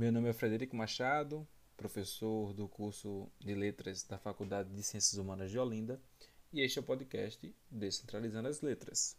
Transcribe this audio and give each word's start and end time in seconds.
Meu 0.00 0.10
nome 0.10 0.30
é 0.30 0.32
Frederico 0.32 0.74
Machado, 0.74 1.46
professor 1.76 2.54
do 2.54 2.66
curso 2.66 3.30
de 3.38 3.54
Letras 3.54 4.02
da 4.02 4.16
Faculdade 4.16 4.70
de 4.70 4.82
Ciências 4.82 5.18
Humanas 5.18 5.50
de 5.50 5.58
Olinda, 5.58 6.00
e 6.50 6.62
este 6.62 6.78
é 6.78 6.80
o 6.80 6.82
podcast 6.82 7.54
Descentralizando 7.70 8.48
as 8.48 8.62
Letras. 8.62 9.14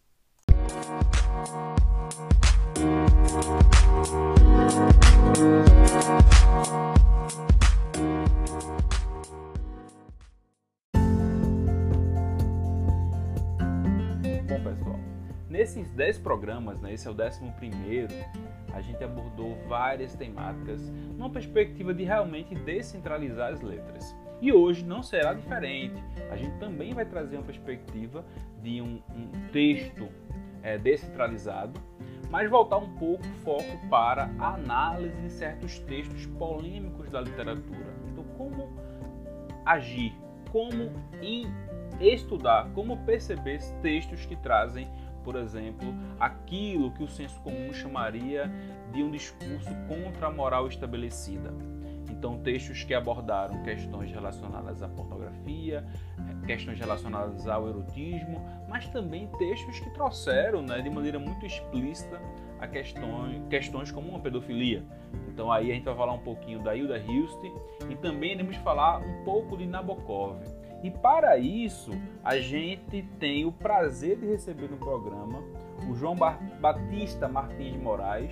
Nesses 15.52 15.92
10 15.92 16.20
programas, 16.20 16.80
né, 16.80 16.94
esse 16.94 17.08
é 17.08 17.12
o 17.12 17.14
11 17.14 17.52
primeiro, 17.58 18.14
a 18.74 18.80
gente 18.80 19.04
abordou 19.04 19.58
várias 19.68 20.16
temáticas 20.16 20.90
numa 21.18 21.30
perspectiva 21.30 21.94
de 21.94 22.06
realmente 22.06 22.56
descentralizar 22.56 23.52
as 23.52 23.62
letras. 23.62 24.16
E 24.42 24.52
hoje 24.52 24.84
não 24.84 25.04
será 25.04 25.34
diferente. 25.34 26.02
A 26.32 26.38
gente 26.38 26.58
também 26.58 26.94
vai 26.94 27.06
trazer 27.06 27.36
uma 27.36 27.44
perspectiva 27.44 28.26
de 28.64 28.82
um, 28.82 29.02
um 29.14 29.30
texto 29.52 30.08
é, 30.64 30.78
descentralizado, 30.78 31.80
mas 32.30 32.50
voltar 32.50 32.78
um 32.78 32.96
pouco 32.96 33.24
o 33.28 33.34
foco 33.44 33.90
para 33.90 34.32
a 34.40 34.54
análise 34.54 35.22
de 35.22 35.30
certos 35.30 35.80
textos 35.80 36.26
polêmicos 36.26 37.10
da 37.10 37.20
literatura. 37.20 37.94
Então, 38.10 38.24
como 38.38 38.70
agir, 39.66 40.14
como 40.50 40.92
estudar, 42.00 42.72
como 42.74 42.98
perceber 43.06 43.60
textos 43.82 44.26
que 44.26 44.36
trazem 44.38 44.88
por 45.24 45.36
exemplo, 45.36 45.94
aquilo 46.20 46.92
que 46.92 47.04
o 47.04 47.08
senso 47.08 47.40
comum 47.42 47.74
chamaria 47.74 48.52
de 48.92 49.04
um 49.04 49.12
discurso 49.12 49.70
contra 49.88 50.28
a 50.28 50.32
moral 50.32 50.68
estabelecida. 50.68 51.54
Então, 52.10 52.38
textos 52.38 52.84
que 52.84 52.94
abordaram 52.94 53.64
questões 53.64 54.12
relacionadas 54.12 54.84
à 54.84 54.88
pornografia, 54.88 55.84
questões 56.46 56.78
relacionadas 56.78 57.48
ao 57.48 57.68
erotismo, 57.68 58.40
mas 58.70 58.88
também 58.90 59.28
textos 59.40 59.80
que 59.80 59.90
trouxeram 59.92 60.62
né, 60.62 60.82
de 60.82 60.90
maneira 60.90 61.18
muito 61.18 61.46
explícita 61.46 62.22
a 62.60 62.68
questões, 62.68 63.42
questões 63.50 63.92
como 63.92 64.10
uma 64.10 64.20
pedofilia. 64.20 64.84
Então, 65.28 65.52
aí 65.52 65.72
a 65.72 65.74
gente 65.74 65.86
vai 65.86 65.96
falar 65.96 66.14
um 66.14 66.20
pouquinho 66.20 66.62
da 66.62 66.76
Hilda 66.76 67.00
Hilst 67.00 67.40
e 67.90 67.96
também 67.96 68.34
iremos 68.34 68.56
falar 68.58 69.00
um 69.00 69.24
pouco 69.24 69.58
de 69.58 69.66
Nabokov. 69.66 70.38
E 70.84 70.90
para 70.90 71.38
isso, 71.38 71.92
a 72.24 72.38
gente 72.38 73.04
tem 73.20 73.46
o 73.46 73.52
prazer 73.52 74.18
de 74.18 74.26
receber 74.26 74.70
no 74.70 74.78
programa 74.78 75.44
o 75.90 75.96
João 75.96 76.16
Batista 76.16 77.28
Martins 77.28 77.74
de 77.74 77.80
Moraes, 77.80 78.32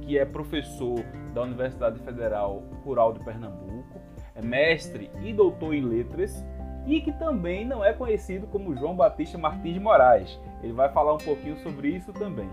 que 0.00 0.18
é 0.18 0.24
professor 0.24 1.00
da 1.32 1.42
Universidade 1.42 1.98
Federal 2.00 2.62
Rural 2.84 3.12
de 3.12 3.20
Pernambuco, 3.20 4.00
é 4.34 4.42
mestre 4.42 5.10
e 5.22 5.32
doutor 5.32 5.74
em 5.74 5.82
letras 5.82 6.44
e 6.86 7.00
que 7.00 7.12
também 7.12 7.64
não 7.64 7.84
é 7.84 7.92
conhecido 7.92 8.46
como 8.46 8.74
João 8.76 8.94
Batista 8.94 9.38
Martins 9.38 9.74
de 9.74 9.80
Moraes. 9.80 10.38
Ele 10.62 10.72
vai 10.72 10.92
falar 10.92 11.14
um 11.14 11.18
pouquinho 11.18 11.56
sobre 11.58 11.88
isso 11.88 12.12
também. 12.12 12.48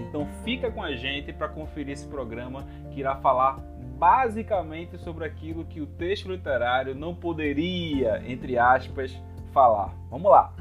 Então 0.00 0.26
fica 0.44 0.70
com 0.70 0.82
a 0.82 0.94
gente 0.94 1.32
para 1.32 1.48
conferir 1.48 1.92
esse 1.92 2.06
programa 2.06 2.66
que 2.90 3.00
irá 3.00 3.16
falar 3.16 3.58
basicamente 3.96 4.98
sobre 4.98 5.24
aquilo 5.24 5.64
que 5.64 5.80
o 5.80 5.86
texto 5.86 6.30
literário 6.30 6.94
não 6.94 7.14
poderia, 7.14 8.22
entre 8.30 8.58
aspas, 8.58 9.10
falar. 9.52 9.96
Vamos 10.10 10.30
lá! 10.30 10.54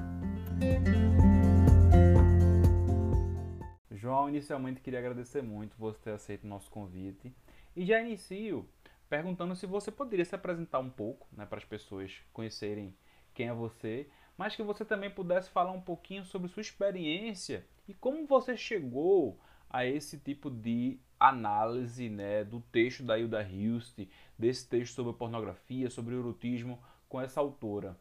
João, 3.92 4.30
inicialmente 4.30 4.80
queria 4.80 5.00
agradecer 5.00 5.42
muito 5.42 5.76
você 5.78 6.00
ter 6.00 6.12
aceito 6.12 6.46
o 6.46 6.48
nosso 6.48 6.72
convite 6.72 7.34
e 7.76 7.86
já 7.86 8.00
inicio 8.00 8.66
perguntando 9.10 9.56
se 9.56 9.66
você 9.66 9.92
poderia 9.92 10.24
se 10.24 10.34
apresentar 10.34 10.80
um 10.80 10.90
pouco 10.90 11.28
né, 11.34 11.46
para 11.46 11.58
as 11.58 11.66
pessoas 11.66 12.22
conhecerem 12.32 12.96
quem 13.34 13.50
é 13.50 13.54
você, 13.54 14.08
mas 14.38 14.56
que 14.56 14.64
você 14.64 14.86
também 14.86 15.10
pudesse 15.10 15.50
falar 15.50 15.72
um 15.72 15.82
pouquinho 15.82 16.24
sobre 16.24 16.48
sua 16.48 16.62
experiência 16.62 17.66
e 17.88 17.94
como 17.94 18.26
você 18.26 18.56
chegou 18.56 19.38
a 19.70 19.86
esse 19.86 20.18
tipo 20.18 20.50
de 20.50 21.00
análise 21.20 22.10
né, 22.10 22.44
do 22.44 22.60
texto 22.72 23.04
da 23.04 23.18
Hilda 23.18 23.42
Hilst, 23.42 24.00
desse 24.38 24.68
texto 24.68 24.96
sobre 24.96 25.14
pornografia, 25.14 25.90
sobre 25.90 26.16
erotismo, 26.16 26.80
com 27.08 27.22
essa 27.22 27.40
autora. 27.40 27.98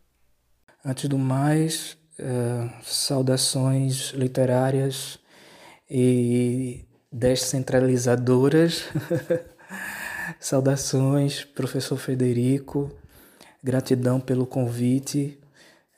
Antes 0.85 1.09
do 1.09 1.19
mais, 1.19 1.97
uh, 2.19 2.83
saudações 2.83 4.11
literárias 4.11 5.19
e 5.89 6.85
descentralizadoras. 7.11 8.85
saudações, 10.39 11.45
professor 11.45 11.97
Federico. 11.97 12.91
Gratidão 13.63 14.21
pelo 14.21 14.47
convite. 14.47 15.41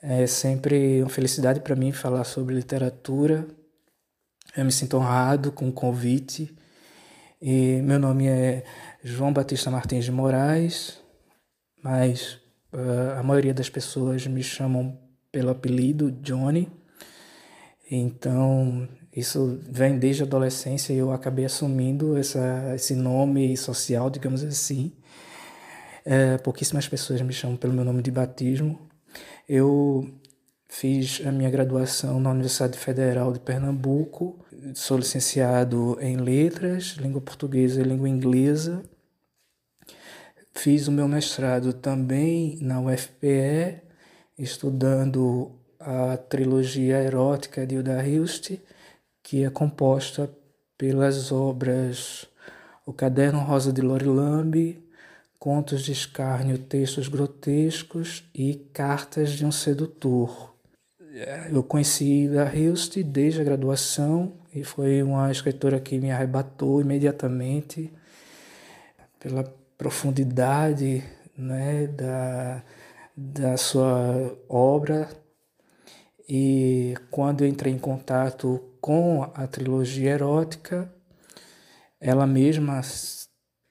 É 0.01 0.25
sempre 0.27 1.01
uma 1.01 1.09
felicidade 1.09 1.59
para 1.59 1.75
mim 1.75 1.91
falar 1.91 2.23
sobre 2.23 2.55
literatura. 2.55 3.45
Eu 4.55 4.63
me 4.63 4.71
sinto 4.71 4.97
honrado 4.97 5.51
com 5.51 5.67
o 5.67 5.73
convite 5.73 6.56
e 7.41 7.81
meu 7.83 7.99
nome 7.99 8.27
é 8.27 8.63
João 9.03 9.31
Batista 9.31 9.69
Martins 9.69 10.05
de 10.05 10.11
Moraes, 10.11 10.99
mas 11.83 12.39
uh, 12.73 13.19
a 13.19 13.23
maioria 13.23 13.53
das 13.53 13.69
pessoas 13.69 14.25
me 14.25 14.41
chamam 14.41 14.97
pelo 15.31 15.51
apelido 15.51 16.11
Johnny. 16.11 16.71
Então, 17.89 18.87
isso 19.15 19.59
vem 19.69 19.99
desde 19.99 20.23
a 20.23 20.25
adolescência 20.25 20.93
e 20.93 20.97
eu 20.97 21.11
acabei 21.11 21.45
assumindo 21.45 22.17
essa, 22.17 22.73
esse 22.75 22.95
nome 22.95 23.55
social, 23.55 24.09
digamos 24.09 24.43
assim. 24.43 24.93
É, 26.03 26.37
pouquíssimas 26.37 26.87
pessoas 26.87 27.21
me 27.21 27.33
chamam 27.33 27.55
pelo 27.55 27.73
meu 27.73 27.85
nome 27.85 28.01
de 28.01 28.09
batismo. 28.09 28.89
Eu 29.47 30.09
fiz 30.69 31.21
a 31.25 31.31
minha 31.31 31.49
graduação 31.49 32.19
na 32.19 32.31
Universidade 32.31 32.77
Federal 32.77 33.33
de 33.33 33.39
Pernambuco 33.39 34.45
sou 34.73 34.97
licenciado 34.97 35.97
em 36.01 36.17
letras, 36.17 36.95
língua 36.97 37.21
portuguesa 37.21 37.81
e 37.81 37.83
língua 37.83 38.09
inglesa. 38.09 38.83
Fiz 40.53 40.87
o 40.87 40.91
meu 40.91 41.07
mestrado 41.07 41.73
também 41.73 42.57
na 42.61 42.79
UFPE, 42.81 43.81
estudando 44.37 45.51
a 45.79 46.17
trilogia 46.17 47.01
erótica 47.01 47.65
de 47.65 47.75
Hilda 47.75 48.05
Hilst, 48.05 48.59
que 49.21 49.43
é 49.43 49.49
composta 49.49 50.29
pelas 50.77 51.31
obras 51.31 52.27
O 52.85 52.93
Caderno 52.93 53.39
Rosa 53.39 53.71
de 53.71 53.81
Lorilambe, 53.81 54.83
Contos 55.39 55.83
de 55.83 55.91
Escárnio, 55.91 56.57
Textos 56.57 57.07
Grotescos 57.07 58.23
e 58.33 58.55
Cartas 58.73 59.31
de 59.31 59.45
um 59.45 59.51
Sedutor. 59.51 60.56
Eu 61.51 61.63
conheci 61.63 62.29
a 62.37 62.55
Hilst 62.55 62.97
desde 63.01 63.41
a 63.41 63.43
graduação 63.43 64.33
e 64.53 64.63
foi 64.63 65.01
uma 65.01 65.31
escritora 65.31 65.79
que 65.79 65.97
me 65.97 66.11
arrebatou 66.11 66.79
imediatamente 66.79 67.91
pela 69.19 69.43
profundidade 69.75 71.03
né, 71.35 71.87
da, 71.87 72.63
da 73.15 73.57
sua 73.57 74.37
obra. 74.47 75.09
E 76.29 76.93
quando 77.09 77.43
entrei 77.43 77.73
em 77.73 77.79
contato 77.79 78.63
com 78.79 79.23
a 79.33 79.47
trilogia 79.47 80.11
erótica, 80.11 80.93
ela 81.99 82.27
mesma 82.27 82.79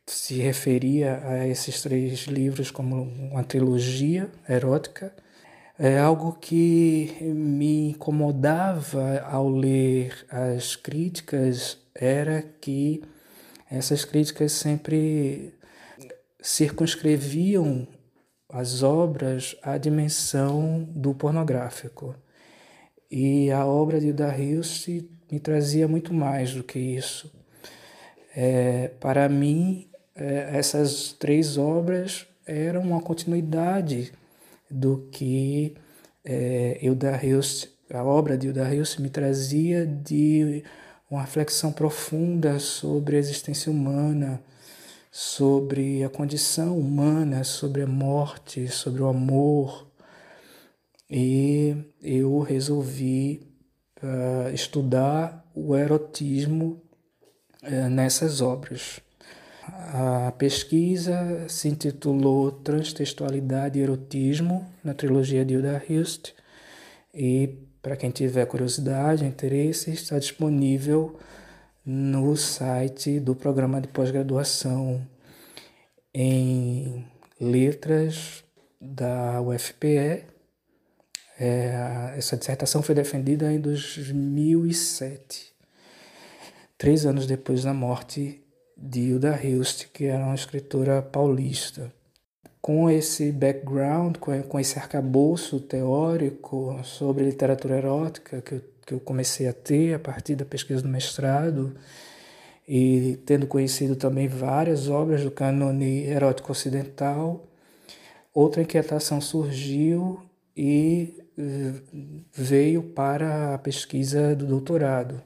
se 0.05 0.35
referia 0.41 1.21
a 1.25 1.47
esses 1.47 1.81
três 1.81 2.23
livros 2.23 2.73
como 2.73 3.03
uma 3.03 3.45
trilogia 3.45 4.29
erótica 4.49 5.15
é 5.79 5.99
algo 5.99 6.33
que 6.33 7.15
me 7.23 7.91
incomodava 7.91 9.21
ao 9.21 9.49
ler 9.49 10.27
as 10.31 10.75
críticas 10.75 11.79
era 11.95 12.43
que 12.43 13.03
essas 13.71 14.05
críticas 14.05 14.53
sempre 14.53 15.55
circunscreviam 16.41 17.87
as 18.49 18.83
obras 18.83 19.57
à 19.63 19.77
dimensão 19.77 20.89
do 20.91 21.13
pornográfico. 21.15 22.15
E 23.11 23.51
a 23.51 23.67
obra 23.67 24.01
de 24.01 24.09
Hilst 24.09 24.89
me 25.31 25.41
trazia 25.41 25.87
muito 25.87 26.15
mais 26.15 26.55
do 26.55 26.63
que 26.63 26.79
isso. 26.79 27.33
É, 28.35 28.89
para 29.01 29.29
mim, 29.29 29.89
é, 30.15 30.51
essas 30.57 31.13
três 31.13 31.59
obras 31.59 32.27
eram 32.47 32.83
uma 32.83 33.01
continuidade 33.01 34.13
do 34.77 35.09
que 35.11 35.75
é, 36.25 36.79
Hilda 36.83 37.19
Hilst, 37.25 37.69
a 37.91 38.05
obra 38.05 38.37
de 38.37 38.49
Hilda 38.49 38.75
Hilst 38.75 38.99
me 38.99 39.09
trazia 39.09 39.87
de 39.87 40.63
uma 41.11 41.23
reflexão 41.23 41.73
profunda 41.73 42.59
sobre 42.59 43.17
a 43.17 43.19
existência 43.19 43.71
humana, 43.73 44.43
sobre 45.11 46.05
a 46.05 46.11
condição 46.11 46.79
humana, 46.79 47.43
sobre 47.43 47.83
a 47.83 47.87
morte, 47.87 48.69
sobre 48.69 49.03
o 49.03 49.07
amor. 49.07 49.87
E 51.09 51.77
eu 52.03 52.41
resolvi 52.41 53.47
uh, 54.03 54.53
estudar 54.53 55.49
o 55.55 55.75
erotismo 55.77 56.83
uh, 57.63 57.89
nessas 57.89 58.41
obras. 58.41 59.01
A 59.79 60.33
pesquisa 60.33 61.47
se 61.49 61.69
intitulou 61.69 62.51
Transtextualidade 62.51 63.79
e 63.79 63.83
Erotismo 63.83 64.67
na 64.83 64.95
trilogia 64.95 65.45
de 65.45 65.53
Hilda 65.53 65.83
Hilst 65.87 66.33
e 67.13 67.59
para 67.83 67.95
quem 67.95 68.11
tiver 68.11 68.47
curiosidade, 68.47 69.25
interesse, 69.25 69.93
está 69.93 70.19
disponível 70.19 71.19
no 71.85 72.37
site 72.37 73.21
do 73.21 73.35
programa 73.37 73.81
de 73.81 73.87
pós-graduação 73.89 75.07
em 76.13 77.07
letras 77.41 78.43
da 78.81 79.41
UFPE. 79.43 80.25
É, 81.39 82.15
essa 82.17 82.37
dissertação 82.37 82.83
foi 82.83 82.95
defendida 82.95 83.53
em 83.53 83.61
2007, 83.61 85.55
três 86.79 87.05
anos 87.05 87.27
depois 87.27 87.63
da 87.63 87.75
morte 87.75 88.43
de 88.77 89.01
Hilda 89.01 89.41
Hilst, 89.43 89.87
que 89.93 90.05
era 90.05 90.25
uma 90.25 90.35
escritora 90.35 91.01
paulista. 91.01 91.93
Com 92.61 92.91
esse 92.91 93.31
background, 93.31 94.17
com 94.17 94.59
esse 94.59 94.79
arcabouço 94.79 95.61
teórico 95.61 96.81
sobre 96.83 97.25
literatura 97.25 97.77
erótica 97.77 98.43
que 98.43 98.55
eu, 98.55 98.63
que 98.85 98.95
eu 98.95 99.01
comecei 99.01 99.47
a 99.47 99.53
ter 99.53 99.95
a 99.95 99.99
partir 99.99 100.35
da 100.35 100.45
pesquisa 100.45 100.83
do 100.83 100.89
mestrado 100.89 101.77
e 102.69 103.19
tendo 103.25 103.47
conhecido 103.47 103.95
também 103.95 104.27
várias 104.27 104.89
obras 104.89 105.23
do 105.23 105.31
cânone 105.31 106.05
erótico 106.07 106.51
ocidental, 106.51 107.47
outra 108.35 108.63
inquietação 108.63 109.21
surgiu 109.21 110.21
e 110.57 111.15
eh, 111.39 111.75
veio 112.33 112.83
para 112.83 113.55
a 113.55 113.59
pesquisa 113.59 114.35
do 114.35 114.47
doutorado, 114.47 115.23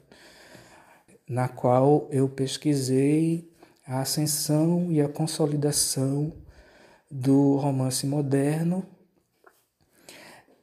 na 1.30 1.46
qual 1.46 2.08
eu 2.10 2.28
pesquisei 2.28 3.48
a 3.86 4.00
ascensão 4.00 4.90
e 4.90 5.00
a 5.00 5.08
consolidação 5.08 6.32
do 7.08 7.54
romance 7.54 8.04
moderno, 8.04 8.84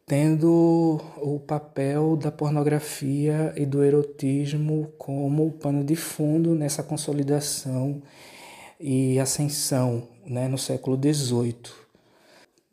tendo 0.05 0.99
o 1.21 1.39
papel 1.39 2.17
da 2.17 2.29
pornografia 2.29 3.53
e 3.55 3.65
do 3.65 3.81
erotismo 3.81 4.91
como 4.97 5.53
pano 5.53 5.85
de 5.85 5.95
fundo 5.95 6.53
nessa 6.53 6.83
consolidação 6.83 8.01
e 8.77 9.17
ascensão 9.21 10.05
né, 10.25 10.49
no 10.49 10.57
século 10.57 10.99
XVIII. 11.01 11.55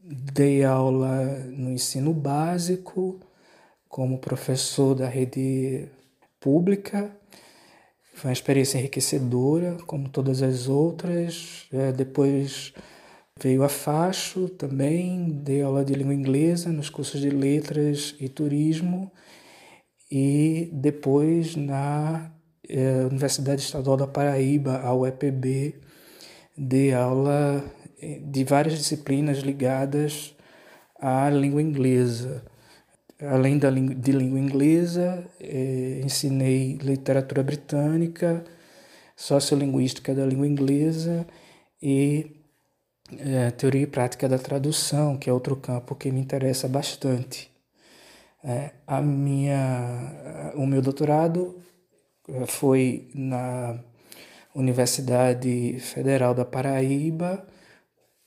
Dei 0.00 0.64
aula 0.64 1.24
no 1.48 1.70
ensino 1.70 2.12
básico, 2.12 3.20
como 3.88 4.18
professor 4.18 4.96
da 4.96 5.06
rede 5.06 5.88
pública. 6.40 7.16
Foi 8.14 8.30
uma 8.30 8.32
experiência 8.32 8.78
enriquecedora, 8.78 9.76
como 9.86 10.08
todas 10.08 10.42
as 10.42 10.68
outras. 10.68 11.66
É, 11.72 11.92
depois 11.92 12.72
Veio 13.40 13.64
a 13.64 13.68
Facho 13.68 14.48
também, 14.48 15.28
dei 15.42 15.60
aula 15.60 15.84
de 15.84 15.92
língua 15.92 16.14
inglesa 16.14 16.70
nos 16.70 16.88
cursos 16.88 17.20
de 17.20 17.30
letras 17.30 18.14
e 18.20 18.28
turismo 18.28 19.10
e 20.08 20.70
depois 20.72 21.56
na 21.56 22.30
eh, 22.68 23.06
Universidade 23.10 23.60
Estadual 23.60 23.96
da 23.96 24.06
Paraíba, 24.06 24.78
a 24.78 24.94
UEPB, 24.94 25.74
dei 26.56 26.94
aula 26.94 27.64
eh, 28.00 28.20
de 28.24 28.44
várias 28.44 28.78
disciplinas 28.78 29.38
ligadas 29.38 30.36
à 31.00 31.28
língua 31.28 31.60
inglesa. 31.60 32.44
Além 33.20 33.58
da, 33.58 33.70
de 33.70 34.12
língua 34.12 34.38
inglesa, 34.38 35.24
eh, 35.40 36.00
ensinei 36.04 36.78
literatura 36.82 37.42
britânica, 37.42 38.44
sociolinguística 39.16 40.14
da 40.14 40.26
língua 40.26 40.46
inglesa 40.46 41.26
e 41.80 42.44
é, 43.18 43.50
teoria 43.50 43.82
e 43.82 43.86
prática 43.86 44.28
da 44.28 44.38
tradução, 44.38 45.16
que 45.16 45.28
é 45.28 45.32
outro 45.32 45.56
campo 45.56 45.94
que 45.94 46.10
me 46.10 46.20
interessa 46.20 46.68
bastante. 46.68 47.50
É, 48.42 48.72
a 48.86 49.00
minha, 49.00 50.52
o 50.56 50.66
meu 50.66 50.82
doutorado 50.82 51.56
é, 52.28 52.46
foi 52.46 53.08
na 53.14 53.78
Universidade 54.54 55.78
Federal 55.80 56.34
da 56.34 56.44
Paraíba, 56.44 57.46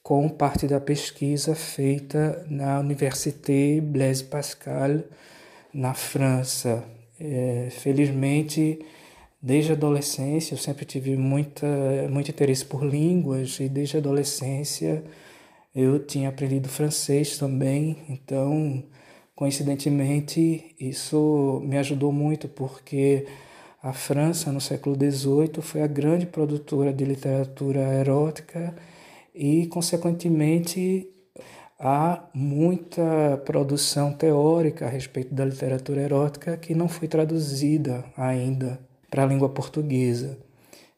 com 0.07 0.30
parte 0.30 0.68
da 0.68 0.80
pesquisa 0.80 1.54
feita 1.54 2.45
na 2.50 2.80
Université 2.80 3.81
Blaise 3.81 4.24
Pascal, 4.24 5.01
na 5.74 5.94
França. 5.94 6.81
É, 7.19 7.68
felizmente, 7.71 8.80
Desde 9.42 9.71
a 9.71 9.75
adolescência 9.75 10.54
eu 10.54 10.57
sempre 10.57 10.86
tive 10.86 11.15
muita, 11.18 11.68
muito 12.09 12.31
interesse 12.31 12.65
por 12.65 12.83
línguas 12.86 13.59
e 13.59 13.68
desde 13.68 13.98
a 13.98 14.00
adolescência 14.00 15.04
eu 15.75 16.00
tinha 16.00 16.30
aprendido 16.30 16.68
francês 16.68 17.38
também, 17.38 17.98
então 18.09 18.83
coincidentemente 19.36 20.74
isso 20.80 21.62
me 21.65 21.77
ajudou 21.77 22.12
muito 22.12 22.48
porque 22.48 23.27
a 23.83 23.94
França 23.94 24.51
no 24.51 24.59
século 24.59 24.95
XVIII 24.95 25.62
foi 25.62 25.81
a 25.83 25.88
grande 25.88 26.25
produtora 26.25 26.92
de 26.92 27.06
literatura 27.06 27.81
erótica 27.94 28.74
e 29.37 29.67
consequentemente 29.67 31.07
há 31.79 32.27
muita 32.33 33.41
produção 33.45 34.11
teórica 34.11 34.85
a 34.85 34.89
respeito 34.89 35.33
da 35.33 35.45
literatura 35.45 36.01
erótica 36.01 36.57
que 36.57 36.73
não 36.73 36.87
foi 36.87 37.07
traduzida 37.07 38.03
ainda 38.17 38.79
para 39.09 39.23
a 39.23 39.25
língua 39.27 39.49
portuguesa. 39.49 40.37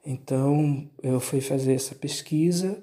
Então, 0.06 0.90
eu 1.04 1.20
fui 1.20 1.42
fazer 1.42 1.74
essa 1.74 1.94
pesquisa, 1.94 2.82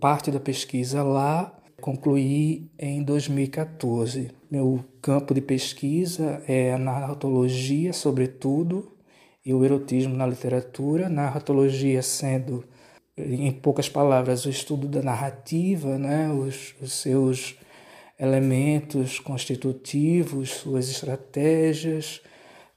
parte 0.00 0.30
da 0.30 0.40
pesquisa 0.40 1.02
lá, 1.02 1.56
concluí 1.80 2.70
em 2.78 3.02
2014. 3.02 4.30
Meu 4.50 4.84
campo 5.00 5.34
de 5.34 5.40
pesquisa 5.40 6.42
é 6.48 6.72
a 6.72 6.78
narratologia, 6.78 7.92
sobretudo, 7.92 8.96
e 9.44 9.54
o 9.54 9.64
erotismo 9.64 10.14
na 10.14 10.26
literatura. 10.26 11.08
Narratologia 11.08 12.02
sendo, 12.02 12.64
em 13.26 13.52
poucas 13.52 13.88
palavras, 13.88 14.44
o 14.44 14.50
estudo 14.50 14.88
da 14.88 15.02
narrativa, 15.02 15.98
né? 15.98 16.30
os, 16.30 16.74
os 16.80 16.92
seus 16.92 17.56
elementos 18.18 19.18
constitutivos, 19.18 20.50
suas 20.50 20.90
estratégias 20.90 22.22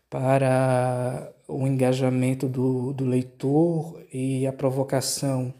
para 0.10 1.34
o 1.48 1.68
engajamento 1.68 2.48
do, 2.48 2.94
do 2.94 3.06
leitor 3.06 4.02
e 4.14 4.48
a 4.48 4.54
provocação 4.54 5.54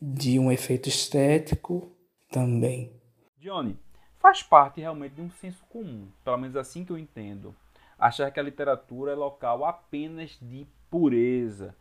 de 0.00 0.38
um 0.38 0.50
efeito 0.50 0.88
estético 0.88 1.90
também. 2.30 2.92
Johnny, 3.38 3.76
faz 4.18 4.42
parte 4.42 4.80
realmente 4.80 5.14
de 5.14 5.20
um 5.20 5.30
senso 5.30 5.64
comum, 5.68 6.08
pelo 6.24 6.38
menos 6.38 6.56
assim 6.56 6.84
que 6.84 6.92
eu 6.92 6.98
entendo, 6.98 7.54
achar 7.98 8.30
que 8.30 8.38
a 8.38 8.42
literatura 8.42 9.12
é 9.12 9.14
local 9.14 9.64
apenas 9.64 10.38
de 10.40 10.66
pureza, 10.90 11.74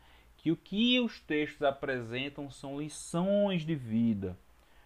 que 0.47 0.51
o 0.51 0.55
que 0.55 0.99
os 0.99 1.19
textos 1.19 1.61
apresentam 1.63 2.49
são 2.49 2.79
lições 2.79 3.65
de 3.65 3.75
vida. 3.75 4.37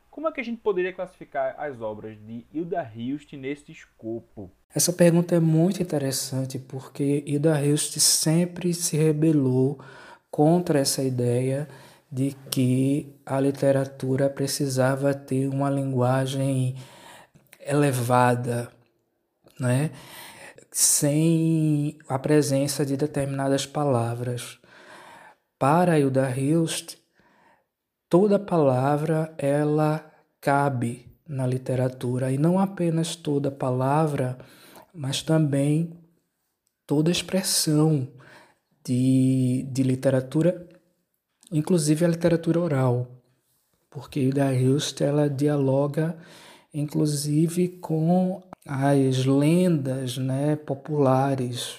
Como 0.09 0.27
é 0.27 0.31
que 0.31 0.41
a 0.41 0.43
gente 0.43 0.59
poderia 0.59 0.91
classificar 0.91 1.55
as 1.57 1.81
obras 1.81 2.17
de 2.25 2.45
Hilda 2.53 2.91
Hilst 2.95 3.33
nesse 3.33 3.71
escopo? 3.71 4.51
Essa 4.73 4.91
pergunta 4.91 5.35
é 5.35 5.39
muito 5.39 5.81
interessante 5.81 6.57
porque 6.57 7.23
Ida 7.25 7.63
Hilst 7.63 7.97
sempre 7.99 8.73
se 8.73 8.97
rebelou 8.97 9.79
contra 10.29 10.79
essa 10.79 11.03
ideia 11.03 11.67
de 12.11 12.35
que 12.49 13.13
a 13.25 13.39
literatura 13.39 14.29
precisava 14.29 15.13
ter 15.13 15.47
uma 15.47 15.69
linguagem 15.69 16.75
elevada, 17.65 18.71
né? 19.59 19.91
sem 20.71 21.97
a 22.07 22.17
presença 22.17 22.85
de 22.85 22.95
determinadas 22.95 23.65
palavras. 23.65 24.60
Para 25.61 25.99
Hilda 25.99 26.27
Hilst, 26.35 26.97
toda 28.09 28.39
palavra 28.39 29.31
ela 29.37 30.03
cabe 30.41 31.05
na 31.29 31.45
literatura. 31.45 32.31
E 32.31 32.37
não 32.39 32.57
apenas 32.57 33.15
toda 33.15 33.51
palavra 33.51 34.39
mas 34.91 35.21
também 35.21 35.93
toda 36.87 37.11
expressão 37.11 38.07
de, 38.83 39.63
de 39.71 39.83
literatura, 39.83 40.67
inclusive 41.51 42.05
a 42.05 42.07
literatura 42.07 42.59
oral, 42.59 43.07
porque 43.87 44.19
Hilda 44.19 44.51
Hilst 44.51 44.99
ela 45.01 45.29
dialoga 45.29 46.17
inclusive 46.73 47.67
com 47.77 48.41
as 48.65 49.27
lendas 49.27 50.17
né, 50.17 50.55
populares, 50.55 51.77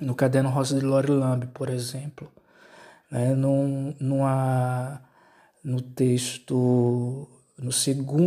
no 0.00 0.16
Caderno 0.16 0.50
Rosa 0.50 0.80
de 0.80 0.84
Lore 0.84 1.12
Lamb, 1.12 1.46
por 1.54 1.68
exemplo. 1.68 2.28
Né, 3.10 3.34
num, 3.34 3.94
numa, 3.98 5.02
no 5.64 5.80
texto, 5.80 7.26
no 7.56 7.70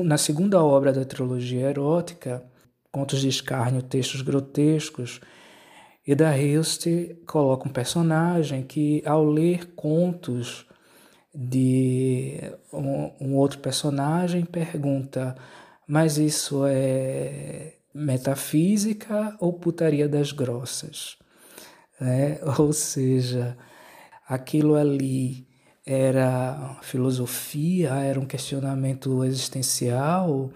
na 0.03 0.17
segunda 0.17 0.63
obra 0.63 0.91
da 0.91 1.05
trilogia 1.05 1.69
erótica, 1.69 2.43
contos 2.91 3.21
de 3.21 3.29
escárnio, 3.29 3.83
textos 3.83 4.21
grotescos. 4.21 5.21
E 6.05 6.15
da 6.15 6.35
Hilst 6.35 6.87
coloca 7.27 7.67
um 7.67 7.71
personagem 7.71 8.63
que, 8.63 9.03
ao 9.05 9.23
ler 9.23 9.73
contos 9.75 10.65
de 11.33 12.39
um, 12.73 13.11
um 13.21 13.35
outro 13.35 13.59
personagem 13.59 14.43
pergunta: 14.43 15.35
mas 15.87 16.17
isso 16.17 16.65
é 16.65 17.75
metafísica 17.93 19.35
ou 19.39 19.53
putaria 19.53 20.09
das 20.09 20.31
grossas? 20.31 21.17
Né? 21.99 22.39
Ou 22.57 22.73
seja, 22.73 23.57
aquilo 24.31 24.75
ali 24.75 25.45
era 25.85 26.79
filosofia, 26.81 27.95
era 27.95 28.17
um 28.17 28.25
questionamento 28.25 29.25
existencial 29.25 30.49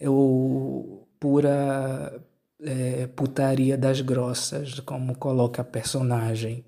ou 0.00 1.08
pura 1.18 2.22
é, 2.62 3.08
putaria 3.08 3.76
das 3.76 4.00
grossas, 4.00 4.78
como 4.80 5.16
coloca 5.16 5.62
a 5.62 5.64
personagem. 5.64 6.64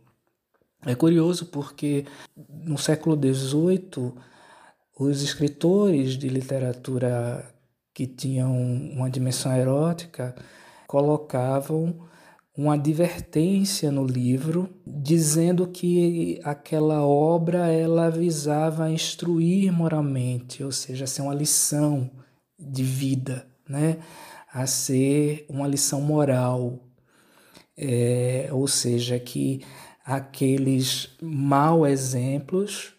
É 0.85 0.97
curioso 0.97 1.47
porque 1.47 2.05
no 2.49 2.77
século 2.77 3.17
XVIII 3.17 4.13
os 4.99 5.23
escritores 5.23 6.19
de 6.19 6.29
literatura 6.29 7.55
que 7.95 8.05
tinham 8.05 8.53
uma 8.53 9.09
dimensão 9.09 9.55
erótica 9.57 10.35
colocavam 10.89 12.11
uma 12.57 12.75
advertência 12.75 13.91
no 13.91 14.05
livro 14.05 14.69
dizendo 14.87 15.67
que 15.67 16.39
aquela 16.45 17.03
obra 17.07 17.69
ela 17.69 18.11
visava 18.11 18.91
instruir 18.91 19.73
moralmente, 19.73 20.63
ou 20.63 20.71
seja, 20.71 21.07
ser 21.07 21.23
uma 21.23 21.35
lição 21.35 22.11
de 22.59 22.83
vida, 22.83 23.47
né? 23.69 23.99
a 24.53 24.67
ser 24.67 25.47
uma 25.49 25.67
lição 25.67 26.01
moral, 26.03 26.79
é, 27.77 28.51
ou 28.53 28.69
seja, 28.69 29.19
que 29.19 29.63
aqueles 30.05 31.17
mau 31.23 31.87
exemplos 31.87 32.93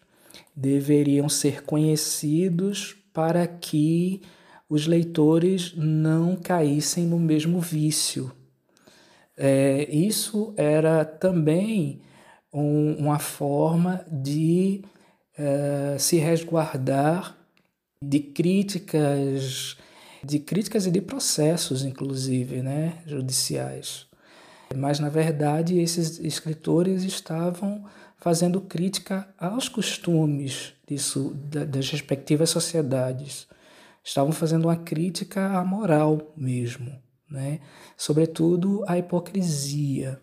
deveriam 0.54 1.28
ser 1.28 1.62
conhecidos 1.62 2.96
para 3.12 3.46
que 3.46 4.20
os 4.68 4.88
leitores 4.88 5.74
não 5.76 6.34
caíssem 6.34 7.06
no 7.06 7.20
mesmo 7.20 7.60
vício. 7.60 8.32
É, 9.36 9.88
isso 9.90 10.54
era 10.56 11.04
também 11.04 12.00
um, 12.52 12.94
uma 12.94 13.18
forma 13.18 14.04
de 14.10 14.84
é, 15.36 15.96
se 15.98 16.16
resguardar 16.16 17.36
de 18.02 18.20
críticas, 18.20 19.76
de 20.22 20.38
críticas 20.38 20.86
e 20.86 20.90
de 20.90 21.00
processos, 21.00 21.84
inclusive, 21.84 22.62
né, 22.62 23.02
judiciais. 23.06 24.06
Mas, 24.74 25.00
na 25.00 25.08
verdade, 25.08 25.78
esses 25.78 26.18
escritores 26.20 27.02
estavam 27.04 27.84
fazendo 28.18 28.60
crítica 28.60 29.28
aos 29.38 29.68
costumes 29.68 30.74
disso, 30.86 31.34
das 31.34 31.90
respectivas 31.90 32.50
sociedades. 32.50 33.46
Estavam 34.02 34.32
fazendo 34.32 34.66
uma 34.66 34.76
crítica 34.76 35.58
à 35.58 35.64
moral 35.64 36.32
mesmo 36.36 37.03
né? 37.34 37.60
sobretudo 37.96 38.84
a 38.86 38.96
hipocrisia. 38.96 40.20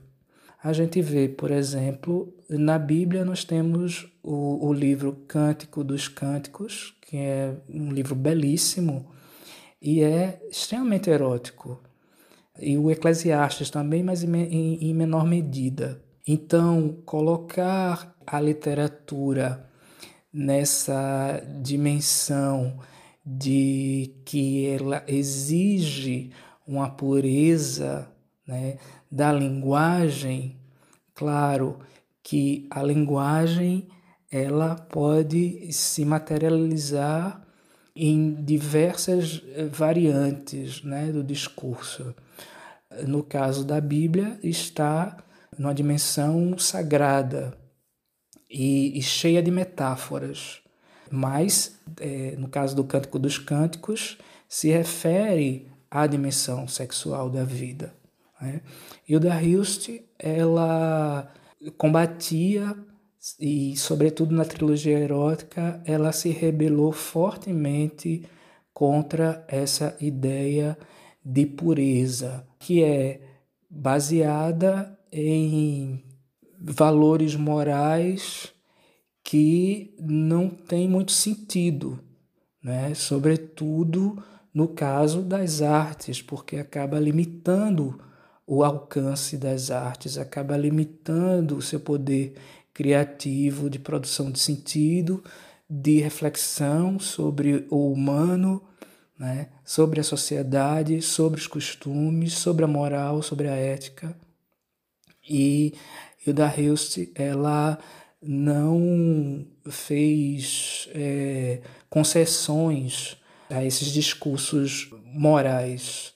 A 0.64 0.74
gente 0.74 1.02
vê, 1.02 1.28
por 1.28 1.52
exemplo, 1.52 2.34
na 2.50 2.78
Bíblia 2.78 3.26
nós 3.26 3.44
temos 3.44 4.08
o, 4.24 4.68
o 4.68 4.74
livro 4.74 5.14
Cântico 5.28 5.84
dos 5.84 6.08
Cânticos, 6.08 6.96
que 7.02 7.18
é 7.18 7.56
um 7.68 7.92
livro 7.92 8.16
belíssimo 8.16 9.12
e 9.82 10.02
é 10.02 10.40
extremamente 10.50 11.10
erótico. 11.10 11.82
E 12.60 12.78
o 12.78 12.92
Eclesiastes 12.92 13.70
também, 13.70 14.04
mas 14.04 14.24
em, 14.24 14.36
em, 14.36 14.90
em 14.90 14.94
menor 14.94 15.26
medida. 15.26 16.04
Então, 16.28 17.02
colocar 17.06 18.16
a 18.26 18.40
literatura 18.40 19.68
nessa 20.32 21.42
dimensão 21.62 22.78
de 23.26 24.16
que 24.26 24.68
ela 24.68 25.04
exige 25.08 26.32
uma 26.72 26.90
pureza 26.90 28.08
né, 28.48 28.78
da 29.12 29.32
linguagem, 29.32 30.58
claro 31.14 31.80
que 32.24 32.68
a 32.70 32.82
linguagem 32.82 33.90
ela 34.32 34.76
pode 34.76 35.72
se 35.74 36.06
materializar 36.06 37.46
em 37.94 38.34
diversas 38.44 39.44
eh, 39.54 39.66
variantes 39.66 40.82
né, 40.84 41.12
do 41.12 41.22
discurso. 41.22 42.16
No 43.06 43.24
caso 43.24 43.66
da 43.66 43.82
Bíblia, 43.82 44.40
está 44.42 45.18
numa 45.58 45.74
dimensão 45.74 46.58
sagrada 46.58 47.58
e, 48.50 48.98
e 48.98 49.02
cheia 49.02 49.42
de 49.42 49.52
metáforas. 49.52 50.62
Mas, 51.10 51.78
é, 52.00 52.36
no 52.38 52.48
caso 52.48 52.76
do 52.76 52.86
Cântico 52.86 53.20
dos 53.20 53.38
Cânticos, 53.38 54.18
se 54.48 54.70
refere 54.70 55.71
a 55.92 56.08
dimensão 56.08 56.70
sexual 56.70 57.30
da 57.30 57.44
vida. 57.44 57.94
Né? 58.42 58.62
Hilda 59.08 59.42
Hilst, 59.42 59.90
ela 60.18 61.30
combatia 61.78 62.76
e, 63.40 63.76
sobretudo 63.76 64.34
na 64.34 64.46
trilogia 64.46 64.98
erótica, 64.98 65.82
ela 65.86 66.14
se 66.14 66.30
rebelou 66.30 66.94
fortemente 66.94 68.26
contra 68.74 69.46
essa 69.48 69.96
ideia 70.00 70.78
de 71.24 71.46
pureza, 71.46 72.48
que 72.58 72.82
é 72.82 73.22
baseada 73.70 74.98
em 75.12 76.04
valores 76.60 77.36
morais 77.36 78.52
que 79.24 79.96
não 80.00 80.50
têm 80.50 80.88
muito 80.88 81.12
sentido, 81.12 82.00
né? 82.64 82.94
sobretudo 82.96 84.22
no 84.54 84.68
caso 84.68 85.22
das 85.22 85.62
artes, 85.62 86.22
porque 86.22 86.58
acaba 86.58 87.00
limitando 87.00 88.00
o 88.46 88.64
alcance 88.64 89.38
das 89.38 89.72
artes, 89.72 90.18
acaba 90.18 90.58
limitando 90.58 91.56
o 91.56 91.62
seu 91.62 91.80
poder 91.80 92.36
criativo 92.74 93.70
de 93.70 93.80
produção 93.80 94.30
de 94.32 94.40
sentido, 94.40 95.24
de 95.70 96.00
reflexão 96.00 97.00
sobre 97.00 97.66
o 97.70 97.92
humano, 97.92 98.62
né? 99.18 99.50
sobre 99.64 100.02
a 100.02 100.04
sociedade, 100.04 101.02
sobre 101.02 101.40
os 101.40 101.48
costumes, 101.48 102.34
sobre 102.34 102.66
a 102.66 102.68
moral, 102.68 103.22
sobre 103.22 103.48
a 103.48 103.56
ética. 103.56 104.18
E 105.30 105.74
Hilda 106.26 106.54
Hilst, 106.58 106.98
ela 107.16 107.80
não 108.22 109.46
fez 109.70 110.90
é, 110.94 111.62
concessões 111.90 113.21
a 113.52 113.64
esses 113.64 113.88
discursos 113.88 114.90
morais. 115.14 116.14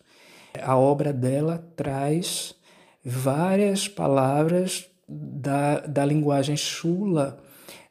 A 0.62 0.78
obra 0.78 1.12
dela 1.12 1.68
traz 1.76 2.56
várias 3.04 3.88
palavras 3.88 4.90
da, 5.08 5.82
da 5.82 6.06
linguagem 6.06 6.58
chula, 6.58 7.38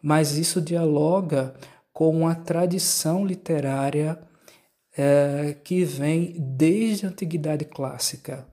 mas 0.02 0.36
isso 0.36 0.60
dialoga 0.60 1.54
com 1.92 2.10
uma 2.10 2.34
tradição 2.34 3.24
literária 3.24 4.18
é, 4.96 5.56
que 5.62 5.84
vem 5.84 6.34
desde 6.38 7.06
a 7.06 7.08
Antiguidade 7.08 7.64
Clássica, 7.64 8.46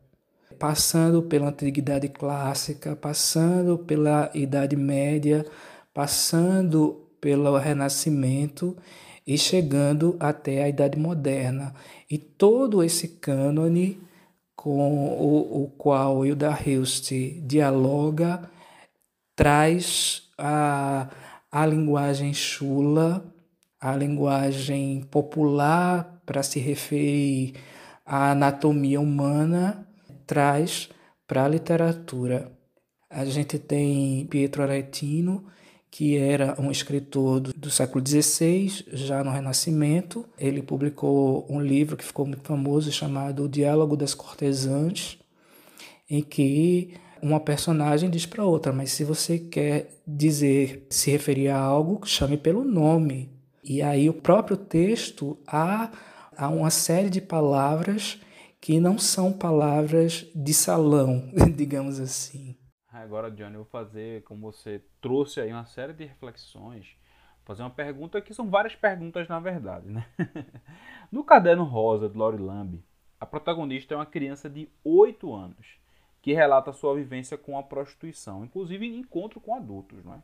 passando 0.60 1.24
pela 1.24 1.50
Antiguidade 1.50 2.08
Clássica, 2.10 2.96
passando 2.96 3.80
pela 3.80 4.30
Idade 4.34 4.76
Média, 4.76 5.46
passando 5.94 7.08
pelo 7.20 7.58
Renascimento 7.58 8.78
e 9.32 9.38
chegando 9.38 10.18
até 10.20 10.62
a 10.62 10.68
Idade 10.68 11.00
Moderna. 11.00 11.74
E 12.10 12.18
todo 12.18 12.84
esse 12.84 13.08
cânone 13.08 13.98
com 14.54 15.08
o, 15.08 15.64
o 15.64 15.68
qual 15.78 16.26
Hilda 16.26 16.54
Hilst 16.66 17.14
dialoga 17.42 18.42
traz 19.34 20.24
a, 20.38 21.08
a 21.50 21.66
linguagem 21.66 22.34
chula, 22.34 23.24
a 23.80 23.96
linguagem 23.96 25.02
popular 25.10 26.22
para 26.26 26.44
se 26.44 26.60
referir 26.60 27.54
à 28.06 28.32
anatomia 28.32 29.00
humana, 29.00 29.88
traz 30.28 30.90
para 31.26 31.46
a 31.46 31.48
literatura. 31.48 32.52
A 33.10 33.24
gente 33.24 33.58
tem 33.58 34.26
Pietro 34.26 34.62
Aretino, 34.62 35.46
que 35.92 36.18
era 36.18 36.56
um 36.58 36.72
escritor 36.72 37.42
do, 37.42 37.54
do, 37.54 37.70
século 37.70 38.02
XVI, 38.06 38.86
já 38.94 39.22
no 39.26 39.30
Renascimento. 39.30 40.26
Ele 40.40 40.62
publicou 40.62 41.46
um 41.50 41.60
livro 41.60 41.98
que 41.98 42.06
ficou 42.06 42.26
muito 42.26 42.48
famoso 42.48 42.90
chamado 42.94 43.44
O 43.44 43.50
Diálogo 43.50 43.98
das 43.98 44.14
Cortesãs, 44.14 45.20
em 46.10 46.24
que 46.24 46.94
uma 47.22 47.42
personagem 47.42 48.10
diz 48.10 48.26
para 48.26 48.46
outra, 48.46 48.72
mas 48.72 48.94
se 48.94 49.04
você 49.04 49.38
quer 49.38 50.02
dizer, 50.08 50.88
se 50.90 51.12
referir 51.12 51.50
a 51.50 51.58
algo, 51.60 52.08
chame 52.08 52.38
pelo 52.38 52.64
nome. 52.64 53.30
E 53.62 53.82
aí 53.82 54.10
o 54.10 54.14
próprio 54.14 54.56
texto 54.56 55.38
há, 55.46 55.92
há 56.36 56.48
uma 56.48 56.72
série 56.72 57.10
de 57.10 57.20
palavras 57.20 58.18
que 58.62 58.80
não 58.80 58.98
são 58.98 59.34
palavras 59.34 60.26
de 60.34 60.54
salão, 60.54 61.30
digamos 61.54 62.00
assim. 62.00 62.56
Agora, 63.02 63.32
Johnny, 63.32 63.56
eu 63.56 63.64
vou 63.64 63.66
fazer, 63.66 64.24
como 64.24 64.52
você 64.52 64.82
trouxe 65.02 65.42
aí 65.42 65.52
uma 65.52 65.66
série 65.66 65.94
de 65.94 66.06
reflexões 66.06 66.96
fazer 67.44 67.64
uma 67.64 67.70
pergunta 67.70 68.22
que 68.22 68.34
são 68.34 68.50
várias 68.50 68.76
perguntas 68.76 69.28
na 69.28 69.40
verdade, 69.40 69.90
né? 69.90 70.06
no 71.12 71.24
caderno 71.24 71.64
rosa 71.64 72.08
de 72.08 72.18
Lori 72.18 72.38
Lamb, 72.38 72.82
a 73.20 73.26
protagonista 73.26 73.94
é 73.94 73.98
uma 73.98 74.06
criança 74.06 74.50
de 74.50 74.70
8 74.84 75.34
anos 75.34 75.80
que 76.22 76.34
relata 76.34 76.72
sua 76.72 76.96
vivência 76.96 77.38
com 77.38 77.58
a 77.58 77.64
prostituição, 77.64 78.46
inclusive 78.46 78.86
em 78.86 79.00
encontro 79.00 79.42
com 79.42 79.56
adultos, 79.56 80.04
não 80.06 80.14
é? 80.14 80.24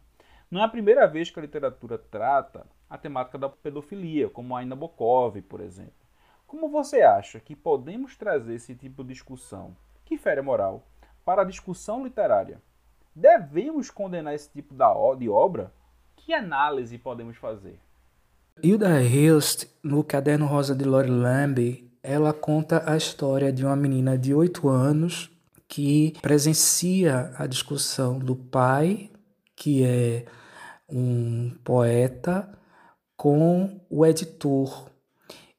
Não 0.49 0.61
é 0.61 0.63
a 0.63 0.69
primeira 0.69 1.07
vez 1.07 1.29
que 1.29 1.39
a 1.39 1.41
literatura 1.41 1.97
trata 1.97 2.65
a 2.89 2.97
temática 2.97 3.37
da 3.37 3.49
pedofilia, 3.49 4.29
como 4.29 4.55
a 4.55 4.63
Nabokov, 4.63 5.41
por 5.41 5.59
exemplo. 5.59 5.91
Como 6.45 6.69
você 6.69 7.01
acha 7.01 7.39
que 7.39 7.55
podemos 7.55 8.15
trazer 8.15 8.53
esse 8.53 8.73
tipo 8.73 9.03
de 9.03 9.09
discussão, 9.09 9.75
que 10.05 10.17
fere 10.17 10.39
a 10.39 10.43
moral, 10.43 10.87
para 11.25 11.41
a 11.41 11.45
discussão 11.45 12.05
literária? 12.05 12.61
Devemos 13.19 13.89
condenar 13.89 14.35
esse 14.35 14.47
tipo 14.47 14.75
de 15.17 15.27
obra? 15.27 15.73
Que 16.15 16.35
análise 16.35 16.99
podemos 16.99 17.35
fazer? 17.35 17.79
Hilda 18.61 19.01
Hilst, 19.01 19.65
no 19.81 20.03
Caderno 20.03 20.45
Rosa 20.45 20.75
de 20.75 20.85
Lori 20.85 21.09
Lamb, 21.09 21.89
ela 22.03 22.31
conta 22.31 22.83
a 22.85 22.95
história 22.95 23.51
de 23.51 23.65
uma 23.65 23.75
menina 23.75 24.15
de 24.15 24.35
8 24.35 24.69
anos 24.69 25.31
que 25.67 26.13
presencia 26.21 27.33
a 27.39 27.47
discussão 27.47 28.19
do 28.19 28.35
pai, 28.35 29.09
que 29.55 29.83
é 29.83 30.25
um 30.87 31.57
poeta, 31.63 32.47
com 33.15 33.81
o 33.89 34.05
editor. 34.05 34.91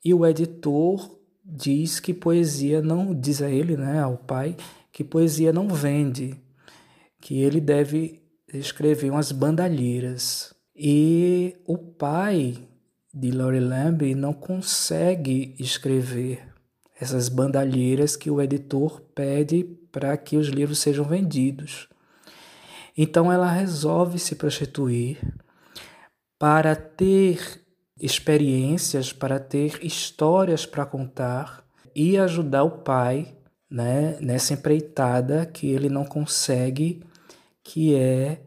E 0.05 0.15
o 0.15 0.25
editor 0.25 1.11
diz 1.45 1.99
que 1.99 2.15
poesia 2.15 2.81
não, 2.81 3.13
diz 3.13 3.43
a 3.43 3.51
ele, 3.51 3.77
né, 3.77 4.01
ao 4.01 4.17
pai, 4.17 4.57
que 4.93 5.03
poesia 5.03 5.53
não 5.53 5.69
vende, 5.69 6.41
que 7.29 7.43
ele 7.43 7.61
deve 7.61 8.23
escrever 8.55 9.11
umas 9.11 9.33
bandalheiras. 9.33 10.55
E 10.75 11.59
o 11.67 11.77
pai 11.77 12.67
de 13.13 13.31
Laurie 13.31 13.61
Lamb 13.61 14.15
não 14.15 14.33
consegue 14.33 15.55
escrever 15.59 16.43
essas 16.99 17.29
bandalheiras 17.29 18.17
que 18.17 18.31
o 18.31 18.41
editor 18.41 19.03
pede 19.15 19.63
para 19.93 20.17
que 20.17 20.39
os 20.39 20.49
livros 20.49 20.79
sejam 20.79 21.05
vendidos. 21.05 21.87
Então 22.97 23.31
ela 23.31 23.53
resolve 23.53 24.19
se 24.19 24.35
prostituir 24.35 25.19
para 26.39 26.75
ter 26.75 27.61
experiências, 28.01 29.13
para 29.13 29.39
ter 29.39 29.85
histórias 29.85 30.65
para 30.65 30.87
contar 30.87 31.63
e 31.95 32.17
ajudar 32.17 32.65
o 32.65 32.79
pai 32.79 33.37
né, 33.71 34.17
nessa 34.19 34.55
empreitada 34.55 35.45
que 35.45 35.67
ele 35.67 35.91
não 35.91 36.07
consegue, 36.07 37.03
que 37.69 37.95
é 37.95 38.41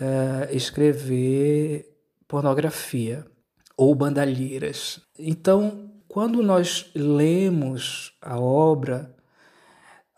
uh, 0.00 0.52
escrever 0.54 1.96
pornografia 2.26 3.24
ou 3.76 3.94
bandalheiras. 3.94 5.00
Então, 5.16 5.92
quando 6.08 6.42
nós 6.42 6.90
lemos 6.92 8.12
a 8.20 8.36
obra, 8.36 9.14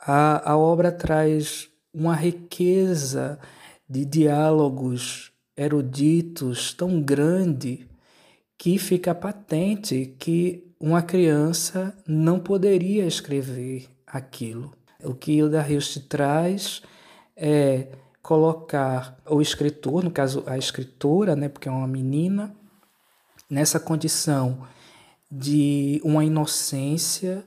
a, 0.00 0.52
a 0.52 0.56
obra 0.56 0.90
traz 0.90 1.68
uma 1.92 2.14
riqueza 2.14 3.38
de 3.86 4.06
diálogos 4.06 5.32
eruditos 5.54 6.72
tão 6.72 7.02
grande 7.02 7.86
que 8.56 8.78
fica 8.78 9.14
patente 9.14 10.16
que 10.18 10.74
uma 10.80 11.02
criança 11.02 11.94
não 12.06 12.40
poderia 12.40 13.04
escrever 13.06 13.86
aquilo. 14.06 14.72
O 15.04 15.12
que 15.12 15.32
Hilda 15.32 15.66
Hilst 15.68 16.08
traz 16.08 16.80
é 17.36 17.88
colocar 18.26 19.16
o 19.24 19.40
escritor, 19.40 20.02
no 20.02 20.10
caso 20.10 20.42
a 20.48 20.58
escritora, 20.58 21.36
né, 21.36 21.48
porque 21.48 21.68
é 21.68 21.70
uma 21.70 21.86
menina, 21.86 22.52
nessa 23.48 23.78
condição 23.78 24.66
de 25.30 26.00
uma 26.02 26.24
inocência, 26.24 27.44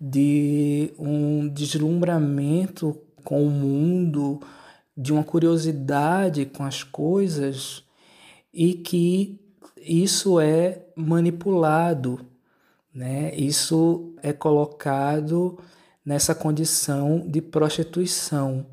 de 0.00 0.94
um 0.96 1.48
deslumbramento 1.48 2.96
com 3.24 3.44
o 3.44 3.50
mundo, 3.50 4.40
de 4.96 5.12
uma 5.12 5.24
curiosidade 5.24 6.46
com 6.46 6.62
as 6.62 6.84
coisas 6.84 7.82
e 8.54 8.74
que 8.74 9.40
isso 9.76 10.38
é 10.38 10.86
manipulado, 10.94 12.24
né? 12.94 13.34
Isso 13.34 14.14
é 14.22 14.32
colocado 14.32 15.58
nessa 16.04 16.32
condição 16.32 17.24
de 17.26 17.42
prostituição 17.42 18.66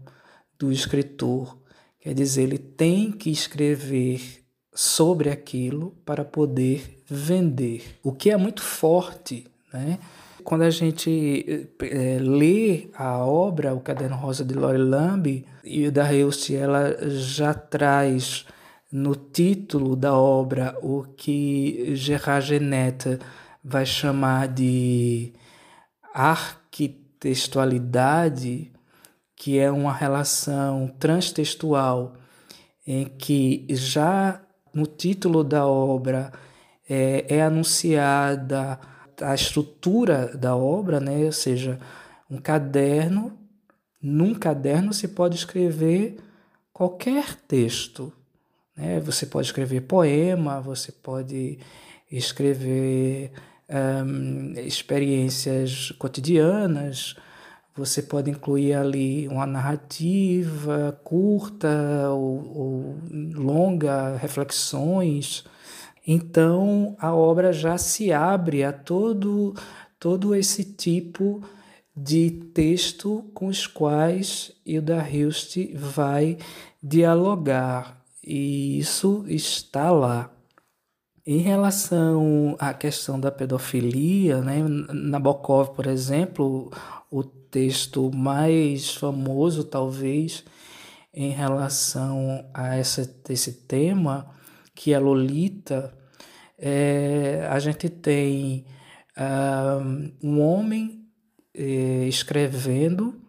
do 0.59 0.71
escritor. 0.71 1.57
Quer 1.99 2.13
dizer, 2.13 2.43
ele 2.43 2.59
tem 2.59 3.11
que 3.11 3.31
escrever 3.31 4.43
sobre 4.73 5.29
aquilo 5.29 5.95
para 6.05 6.23
poder 6.23 7.01
vender, 7.07 7.97
o 8.03 8.11
que 8.11 8.29
é 8.29 8.37
muito 8.37 8.61
forte, 8.61 9.47
né? 9.73 9.97
Quando 10.43 10.61
a 10.61 10.69
gente 10.69 11.67
é, 11.81 12.19
lê 12.19 12.87
a 12.95 13.25
obra, 13.25 13.73
o 13.73 13.81
Caderno 13.81 14.15
Rosa 14.15 14.45
de 14.45 14.53
Lori 14.53 14.77
Lamb, 14.77 15.43
e 15.63 15.89
da 15.91 16.11
Hilst, 16.11 16.49
ela 16.51 16.95
já 17.09 17.53
traz 17.53 18.45
no 18.91 19.15
título 19.15 19.95
da 19.95 20.17
obra 20.17 20.75
o 20.81 21.03
que 21.03 21.95
Gerard 21.95 22.47
Genet 22.47 23.19
vai 23.63 23.85
chamar 23.85 24.47
de 24.47 25.31
arquitextualidade, 26.13 28.71
que 29.39 29.58
é 29.58 29.71
uma 29.71 29.93
relação 29.93 30.93
transtextual 30.99 32.13
em 32.86 33.06
que 33.06 33.65
já 33.69 34.41
no 34.73 34.86
título 34.86 35.45
da 35.45 35.65
obra 35.65 36.30
é, 36.89 37.25
é 37.30 37.41
anunciada 37.41 38.78
a 39.21 39.34
estrutura 39.34 40.38
da 40.38 40.58
obra, 40.58 40.99
né? 40.99 41.23
ou 41.23 41.32
seja, 41.32 41.80
um 42.30 42.38
caderno, 42.38 43.32
num 44.02 44.36
caderno 44.36 44.93
se 44.93 45.08
pode 45.08 45.38
escrever 45.38 46.17
qualquer 46.73 47.36
texto. 47.47 48.12
Né? 48.75 48.99
Você 48.99 49.25
pode 49.25 49.47
escrever 49.47 49.82
poema, 49.82 50.60
você 50.60 50.91
pode 50.91 51.60
escrever 52.12 53.32
um, 53.69 54.52
experiências 54.60 55.91
cotidianas, 55.91 57.15
você 57.75 58.01
pode 58.01 58.29
incluir 58.29 58.73
ali 58.73 59.27
uma 59.27 59.45
narrativa 59.45 60.99
curta 61.03 62.10
ou, 62.10 62.58
ou 62.58 62.95
longa, 63.34 64.17
reflexões. 64.17 65.43
Então 66.05 66.95
a 66.99 67.13
obra 67.13 67.53
já 67.53 67.77
se 67.77 68.12
abre 68.12 68.63
a 68.63 68.73
todo, 68.73 69.53
todo 69.99 70.36
esse 70.36 70.63
tipo 70.63 71.41
de 71.95 72.32
texto 72.53 73.29
com 73.34 73.47
os 73.47 73.67
quais 73.67 74.51
Hilda 74.65 75.05
Hilst 75.08 75.58
vai 75.75 76.38
dialogar, 76.82 78.01
e 78.23 78.79
isso 78.79 79.25
está 79.27 79.91
lá. 79.91 80.32
Em 81.31 81.37
relação 81.37 82.55
à 82.57 82.73
questão 82.73 83.19
da 83.19 83.29
pedofilia, 83.29 84.41
né, 84.41 84.63
Nabokov, 84.91 85.75
por 85.75 85.85
exemplo, 85.85 86.71
o 87.11 87.23
texto 87.23 88.09
mais 88.11 88.95
famoso, 88.95 89.63
talvez, 89.63 90.43
em 91.13 91.29
relação 91.29 92.49
a 92.51 92.75
essa, 92.75 93.07
esse 93.29 93.53
tema, 93.67 94.27
que 94.73 94.91
é 94.91 94.97
Lolita, 94.97 95.93
é, 96.57 97.47
a 97.47 97.59
gente 97.59 97.89
tem 97.89 98.65
uh, 99.15 100.11
um 100.23 100.41
homem 100.41 101.05
é, 101.53 102.07
escrevendo 102.07 103.21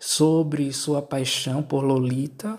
sobre 0.00 0.72
sua 0.72 1.00
paixão 1.00 1.62
por 1.62 1.84
Lolita, 1.84 2.58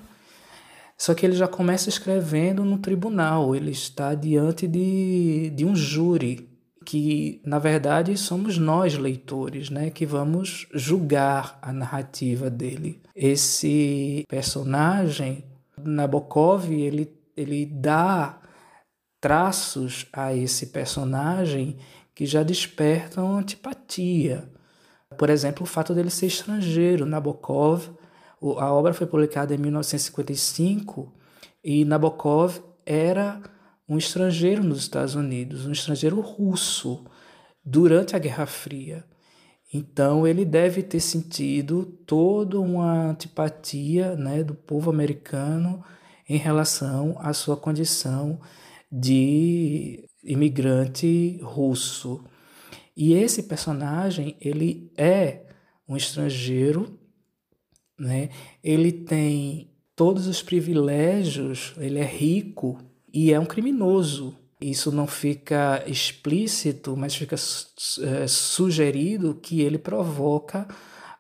só 1.03 1.13
que 1.13 1.25
ele 1.25 1.35
já 1.35 1.49
começa 1.49 1.89
escrevendo 1.89 2.63
no 2.63 2.77
tribunal, 2.77 3.53
ele 3.53 3.71
está 3.71 4.15
diante 4.15 4.65
de, 4.69 5.49
de 5.49 5.65
um 5.65 5.75
júri, 5.75 6.49
que 6.85 7.41
na 7.45 7.59
verdade 7.59 8.15
somos 8.15 8.57
nós, 8.57 8.97
leitores, 8.97 9.69
né, 9.69 9.89
que 9.89 10.05
vamos 10.05 10.65
julgar 10.73 11.59
a 11.61 11.73
narrativa 11.73 12.49
dele. 12.49 13.01
Esse 13.13 14.23
personagem, 14.29 15.43
Nabokov, 15.77 16.71
ele, 16.71 17.11
ele 17.35 17.65
dá 17.65 18.39
traços 19.19 20.05
a 20.13 20.33
esse 20.33 20.67
personagem 20.67 21.75
que 22.15 22.25
já 22.25 22.43
despertam 22.43 23.39
antipatia. 23.39 24.49
Por 25.17 25.29
exemplo, 25.29 25.63
o 25.63 25.67
fato 25.67 25.93
dele 25.93 26.09
ser 26.09 26.27
estrangeiro. 26.27 27.05
Nabokov, 27.05 27.89
a 28.57 28.71
obra 28.73 28.93
foi 28.93 29.07
publicada 29.07 29.53
em 29.53 29.57
1955 29.57 31.13
e 31.63 31.85
Nabokov 31.85 32.59
era 32.85 33.41
um 33.87 33.97
estrangeiro 33.97 34.63
nos 34.63 34.79
Estados 34.79 35.15
Unidos, 35.15 35.65
um 35.65 35.71
estrangeiro 35.71 36.19
russo, 36.19 37.05
durante 37.63 38.15
a 38.15 38.19
Guerra 38.19 38.45
Fria. 38.45 39.05
Então 39.73 40.27
ele 40.27 40.45
deve 40.45 40.83
ter 40.83 40.99
sentido 40.99 41.85
toda 42.05 42.59
uma 42.59 43.09
antipatia 43.09 44.15
né, 44.15 44.43
do 44.43 44.53
povo 44.53 44.91
americano 44.91 45.83
em 46.27 46.37
relação 46.37 47.15
à 47.19 47.33
sua 47.33 47.57
condição 47.57 48.39
de 48.91 50.07
imigrante 50.23 51.39
russo. 51.41 52.23
E 52.95 53.13
esse 53.13 53.43
personagem, 53.43 54.37
ele 54.39 54.91
é 54.95 55.47
um 55.87 55.97
estrangeiro, 55.97 56.99
né? 57.97 58.29
Ele 58.63 58.91
tem 58.91 59.71
todos 59.95 60.27
os 60.27 60.41
privilégios, 60.41 61.73
ele 61.77 61.99
é 61.99 62.05
rico 62.05 62.79
e 63.13 63.31
é 63.31 63.39
um 63.39 63.45
criminoso. 63.45 64.35
Isso 64.59 64.91
não 64.91 65.05
fica 65.05 65.83
explícito, 65.85 66.95
mas 66.95 67.15
fica 67.15 67.35
é, 67.35 68.27
sugerido 68.27 69.35
que 69.35 69.61
ele 69.61 69.77
provoca 69.77 70.67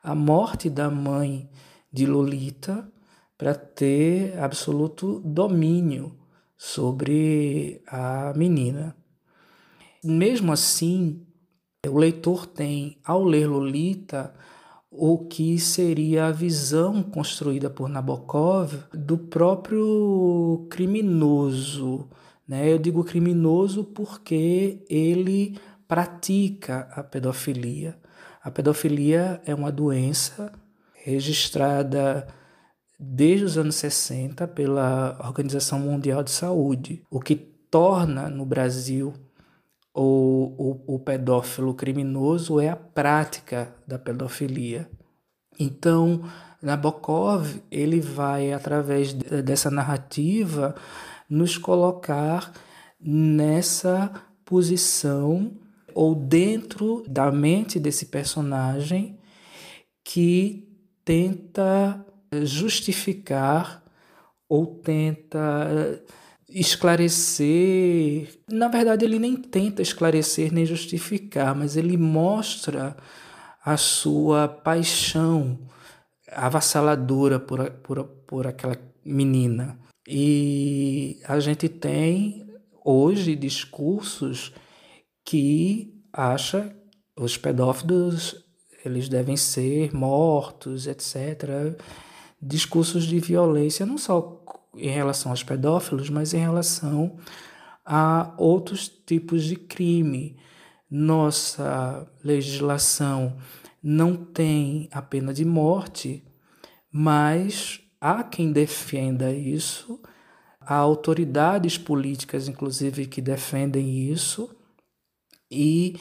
a 0.01 0.15
morte 0.15 0.69
da 0.69 0.89
mãe 0.89 1.49
de 1.91 2.05
Lolita 2.05 2.89
para 3.37 3.53
ter 3.53 4.39
absoluto 4.39 5.19
domínio 5.19 6.15
sobre 6.57 7.81
a 7.87 8.33
menina. 8.35 8.95
Mesmo 10.01 10.51
assim, 10.51 11.25
o 11.85 11.97
leitor 11.97 12.45
tem, 12.45 12.97
ao 13.03 13.23
ler 13.23 13.47
Lolita, 13.47 14.33
o 14.95 15.17
que 15.17 15.59
seria 15.59 16.27
a 16.27 16.31
visão 16.31 17.01
construída 17.01 17.69
por 17.69 17.89
Nabokov 17.89 18.73
do 18.93 19.17
próprio 19.17 20.67
criminoso. 20.69 22.07
Né? 22.47 22.71
Eu 22.71 22.77
digo 22.77 23.03
criminoso 23.03 23.83
porque 23.83 24.83
ele 24.89 25.57
pratica 25.87 26.87
a 26.91 27.03
pedofilia. 27.03 27.97
A 28.43 28.51
pedofilia 28.51 29.41
é 29.45 29.55
uma 29.55 29.71
doença 29.71 30.51
registrada 30.93 32.27
desde 32.99 33.45
os 33.45 33.57
anos 33.57 33.75
60 33.75 34.47
pela 34.49 35.17
Organização 35.25 35.79
Mundial 35.79 36.23
de 36.23 36.31
Saúde, 36.31 37.03
o 37.09 37.19
que 37.19 37.35
torna 37.35 38.29
no 38.29 38.45
Brasil 38.45 39.13
o, 39.93 40.81
o, 40.87 40.95
o 40.95 40.99
pedófilo 40.99 41.73
criminoso 41.73 42.59
é 42.59 42.69
a 42.69 42.75
prática 42.75 43.75
da 43.87 43.99
pedofilia. 43.99 44.89
Então, 45.59 46.23
Nabokov 46.61 47.61
ele 47.69 47.99
vai 48.01 48.51
através 48.51 49.13
dessa 49.13 49.69
narrativa 49.69 50.75
nos 51.29 51.57
colocar 51.57 52.51
nessa 52.99 54.11
posição 54.45 55.51
ou 55.93 56.15
dentro 56.15 57.03
da 57.07 57.31
mente 57.31 57.79
desse 57.79 58.07
personagem 58.07 59.19
que 60.03 60.67
tenta 61.05 62.03
justificar 62.43 63.83
ou 64.49 64.65
tenta 64.65 66.03
esclarecer. 66.53 68.29
Na 68.49 68.67
verdade, 68.67 69.03
ele 69.03 69.19
nem 69.19 69.35
tenta 69.35 69.81
esclarecer 69.81 70.53
nem 70.53 70.65
justificar, 70.65 71.55
mas 71.55 71.75
ele 71.75 71.97
mostra 71.97 72.95
a 73.63 73.77
sua 73.77 74.47
paixão 74.47 75.59
avassaladora 76.31 77.39
por, 77.39 77.69
por, 77.71 78.03
por 78.03 78.47
aquela 78.47 78.77
menina. 79.03 79.79
E 80.07 81.19
a 81.25 81.39
gente 81.39 81.67
tem 81.69 82.45
hoje 82.83 83.35
discursos 83.35 84.53
que 85.25 85.93
acha 86.11 86.75
os 87.15 87.37
pedófilos 87.37 88.43
eles 88.83 89.07
devem 89.07 89.37
ser 89.37 89.93
mortos, 89.95 90.87
etc. 90.87 91.77
Discursos 92.41 93.05
de 93.05 93.19
violência 93.19 93.85
não 93.85 93.97
só 93.97 94.43
em 94.75 94.89
relação 94.89 95.31
aos 95.31 95.43
pedófilos, 95.43 96.09
mas 96.09 96.33
em 96.33 96.39
relação 96.39 97.17
a 97.85 98.33
outros 98.37 98.87
tipos 98.87 99.43
de 99.43 99.55
crime. 99.55 100.37
Nossa 100.89 102.07
legislação 102.23 103.37
não 103.81 104.15
tem 104.15 104.87
a 104.91 105.01
pena 105.01 105.33
de 105.33 105.43
morte, 105.43 106.23
mas 106.91 107.81
há 107.99 108.23
quem 108.23 108.51
defenda 108.51 109.31
isso, 109.31 109.99
há 110.61 110.75
autoridades 110.75 111.77
políticas, 111.77 112.47
inclusive, 112.47 113.07
que 113.07 113.21
defendem 113.21 114.09
isso, 114.09 114.55
e 115.49 115.95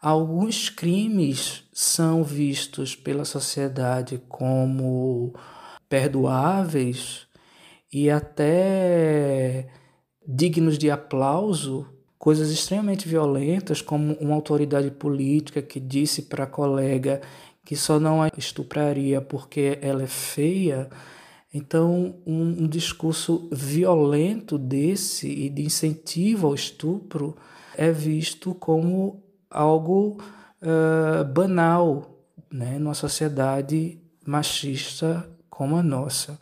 alguns 0.00 0.68
crimes 0.68 1.64
são 1.72 2.24
vistos 2.24 2.96
pela 2.96 3.24
sociedade 3.24 4.20
como 4.28 5.34
perdoáveis 5.88 7.29
e 7.92 8.10
até 8.10 9.68
dignos 10.26 10.78
de 10.78 10.90
aplauso, 10.90 11.86
coisas 12.18 12.50
extremamente 12.50 13.08
violentas, 13.08 13.82
como 13.82 14.14
uma 14.14 14.34
autoridade 14.34 14.90
política 14.90 15.60
que 15.62 15.80
disse 15.80 16.22
para 16.22 16.44
a 16.44 16.46
colega 16.46 17.20
que 17.64 17.76
só 17.76 18.00
não 18.00 18.22
a 18.22 18.28
estupraria 18.36 19.20
porque 19.20 19.78
ela 19.80 20.02
é 20.02 20.06
feia. 20.06 20.88
Então, 21.52 22.16
um, 22.26 22.64
um 22.64 22.68
discurso 22.68 23.48
violento 23.52 24.58
desse 24.58 25.28
e 25.28 25.48
de 25.48 25.62
incentivo 25.62 26.46
ao 26.46 26.54
estupro 26.54 27.36
é 27.76 27.90
visto 27.90 28.54
como 28.54 29.22
algo 29.50 30.18
uh, 30.62 31.24
banal 31.32 32.18
né, 32.50 32.78
numa 32.78 32.94
sociedade 32.94 34.00
machista 34.26 35.28
como 35.48 35.76
a 35.76 35.82
nossa. 35.82 36.38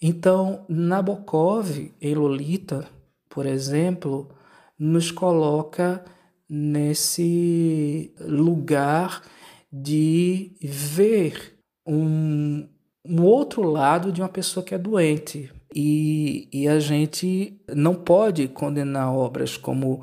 Então, 0.00 0.64
Nabokov, 0.68 1.92
em 2.00 2.14
Lolita, 2.14 2.88
por 3.28 3.44
exemplo, 3.44 4.28
nos 4.78 5.10
coloca 5.10 6.02
nesse 6.48 8.14
lugar 8.18 9.22
de 9.70 10.52
ver 10.60 11.58
um, 11.86 12.66
um 13.04 13.22
outro 13.22 13.62
lado 13.62 14.10
de 14.10 14.22
uma 14.22 14.28
pessoa 14.28 14.64
que 14.64 14.74
é 14.74 14.78
doente. 14.78 15.52
E, 15.74 16.48
e 16.52 16.66
a 16.66 16.80
gente 16.80 17.60
não 17.68 17.94
pode 17.94 18.48
condenar 18.48 19.14
obras 19.14 19.56
como 19.56 20.02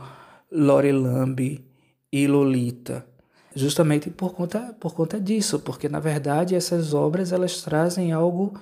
Lore 0.50 0.94
Lambe 0.94 1.66
e 2.12 2.26
Lolita, 2.26 3.06
justamente 3.54 4.10
por 4.10 4.34
conta, 4.34 4.74
por 4.80 4.94
conta 4.94 5.20
disso, 5.20 5.60
porque 5.60 5.90
na 5.90 6.00
verdade 6.00 6.56
essas 6.56 6.94
obras 6.94 7.34
elas 7.34 7.62
trazem 7.62 8.14
algo 8.14 8.54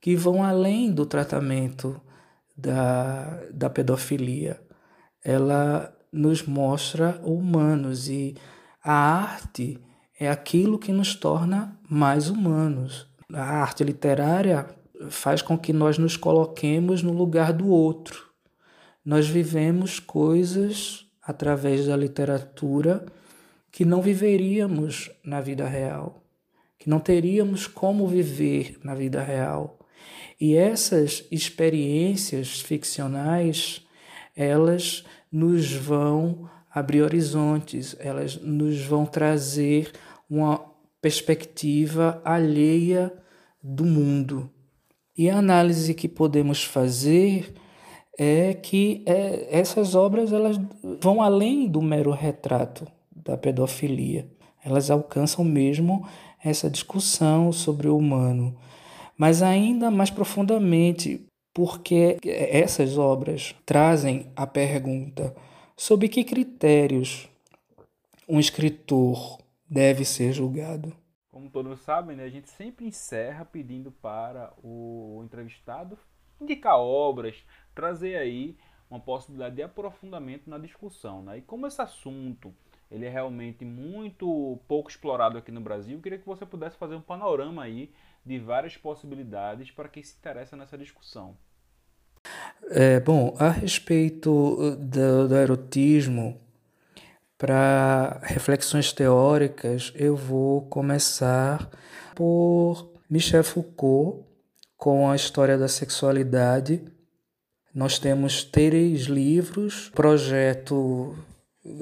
que 0.00 0.16
vão 0.16 0.42
além 0.42 0.92
do 0.92 1.04
tratamento 1.04 2.00
da, 2.56 3.42
da 3.52 3.68
pedofilia. 3.68 4.60
Ela 5.22 5.94
nos 6.12 6.42
mostra 6.42 7.20
humanos 7.24 8.08
e 8.08 8.34
a 8.82 8.92
arte 8.92 9.78
é 10.18 10.28
aquilo 10.28 10.78
que 10.78 10.92
nos 10.92 11.14
torna 11.14 11.78
mais 11.88 12.28
humanos. 12.28 13.06
A 13.32 13.42
arte 13.42 13.84
literária 13.84 14.66
faz 15.08 15.40
com 15.40 15.56
que 15.56 15.72
nós 15.72 15.98
nos 15.98 16.16
coloquemos 16.16 17.02
no 17.02 17.12
lugar 17.12 17.52
do 17.52 17.68
outro. 17.68 18.28
Nós 19.04 19.26
vivemos 19.26 19.98
coisas 19.98 21.06
através 21.22 21.86
da 21.86 21.96
literatura 21.96 23.06
que 23.70 23.84
não 23.84 24.02
viveríamos 24.02 25.10
na 25.24 25.40
vida 25.40 25.66
real, 25.66 26.22
que 26.78 26.90
não 26.90 26.98
teríamos 26.98 27.66
como 27.66 28.06
viver 28.06 28.78
na 28.82 28.94
vida 28.94 29.22
real. 29.22 29.79
E 30.40 30.56
essas 30.56 31.24
experiências 31.30 32.60
ficcionais, 32.60 33.82
elas 34.34 35.04
nos 35.30 35.70
vão 35.70 36.48
abrir 36.72 37.02
horizontes, 37.02 37.94
elas 37.98 38.36
nos 38.36 38.80
vão 38.80 39.04
trazer 39.04 39.92
uma 40.30 40.64
perspectiva 41.02 42.22
alheia 42.24 43.12
do 43.62 43.84
mundo. 43.84 44.50
E 45.16 45.28
a 45.28 45.36
análise 45.36 45.92
que 45.92 46.08
podemos 46.08 46.64
fazer 46.64 47.52
é 48.18 48.54
que 48.54 49.02
é, 49.06 49.48
essas 49.50 49.94
obras 49.94 50.32
elas 50.32 50.58
vão 51.02 51.20
além 51.20 51.68
do 51.68 51.82
mero 51.82 52.12
retrato 52.12 52.86
da 53.14 53.36
pedofilia. 53.36 54.26
Elas 54.64 54.90
alcançam 54.90 55.44
mesmo 55.44 56.06
essa 56.42 56.70
discussão 56.70 57.52
sobre 57.52 57.88
o 57.88 57.96
humano 57.96 58.56
mas 59.20 59.42
ainda 59.42 59.90
mais 59.90 60.08
profundamente, 60.08 61.26
porque 61.52 62.16
essas 62.24 62.96
obras 62.96 63.54
trazem 63.66 64.32
a 64.34 64.46
pergunta 64.46 65.36
sob 65.76 66.08
que 66.08 66.24
critérios 66.24 67.28
um 68.26 68.40
escritor 68.40 69.36
deve 69.68 70.06
ser 70.06 70.32
julgado. 70.32 70.96
Como 71.30 71.50
todos 71.50 71.80
sabem, 71.80 72.16
né, 72.16 72.24
a 72.24 72.30
gente 72.30 72.48
sempre 72.48 72.86
encerra 72.86 73.44
pedindo 73.44 73.92
para 73.92 74.54
o 74.64 75.20
entrevistado 75.22 75.98
indicar 76.40 76.78
obras, 76.78 77.44
trazer 77.74 78.16
aí 78.16 78.56
uma 78.88 79.00
possibilidade 79.00 79.56
de 79.56 79.62
aprofundamento 79.62 80.48
na 80.48 80.56
discussão. 80.56 81.22
Né? 81.22 81.38
E 81.38 81.42
como 81.42 81.66
esse 81.66 81.82
assunto 81.82 82.54
ele 82.90 83.04
é 83.04 83.10
realmente 83.10 83.64
muito 83.64 84.58
pouco 84.66 84.90
explorado 84.90 85.36
aqui 85.36 85.52
no 85.52 85.60
Brasil, 85.60 85.96
eu 85.96 86.02
queria 86.02 86.18
que 86.18 86.26
você 86.26 86.44
pudesse 86.46 86.76
fazer 86.76 86.94
um 86.94 87.02
panorama 87.02 87.62
aí 87.62 87.92
de 88.24 88.38
várias 88.38 88.76
possibilidades 88.76 89.70
para 89.70 89.88
quem 89.88 90.02
se 90.02 90.16
interessa 90.16 90.56
nessa 90.56 90.76
discussão. 90.76 91.36
É, 92.70 93.00
bom, 93.00 93.34
a 93.38 93.48
respeito 93.50 94.76
do, 94.76 95.28
do 95.28 95.36
erotismo, 95.36 96.40
para 97.38 98.20
reflexões 98.22 98.92
teóricas, 98.92 99.92
eu 99.96 100.14
vou 100.14 100.62
começar 100.68 101.70
por 102.14 102.92
Michel 103.08 103.42
Foucault 103.42 104.26
com 104.76 105.10
a 105.10 105.16
história 105.16 105.56
da 105.56 105.66
sexualidade. 105.66 106.84
Nós 107.74 107.98
temos 107.98 108.44
três 108.44 109.02
livros, 109.02 109.88
projeto 109.90 111.16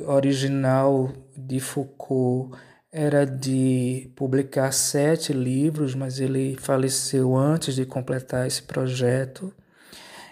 original 0.06 1.12
de 1.36 1.58
Foucault 1.60 2.56
era 3.00 3.24
de 3.24 4.10
publicar 4.16 4.72
sete 4.72 5.32
livros, 5.32 5.94
mas 5.94 6.18
ele 6.18 6.56
faleceu 6.58 7.36
antes 7.36 7.76
de 7.76 7.86
completar 7.86 8.44
esse 8.44 8.60
projeto. 8.60 9.54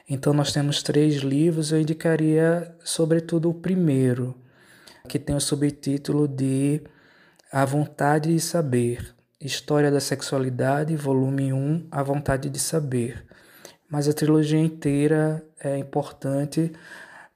Então, 0.08 0.32
nós 0.32 0.52
temos 0.52 0.82
três 0.82 1.18
livros. 1.18 1.70
Eu 1.70 1.80
indicaria, 1.80 2.74
sobretudo, 2.82 3.50
o 3.50 3.54
primeiro, 3.54 4.34
que 5.08 5.16
tem 5.16 5.36
o 5.36 5.40
subtítulo 5.40 6.26
de 6.26 6.82
A 7.52 7.64
Vontade 7.64 8.34
de 8.34 8.40
Saber 8.40 9.14
História 9.40 9.92
da 9.92 10.00
Sexualidade, 10.00 10.96
volume 10.96 11.52
1 11.52 11.86
A 11.88 12.02
Vontade 12.02 12.50
de 12.50 12.58
Saber. 12.58 13.24
Mas 13.88 14.08
a 14.08 14.12
trilogia 14.12 14.58
inteira 14.58 15.40
é 15.62 15.78
importante 15.78 16.72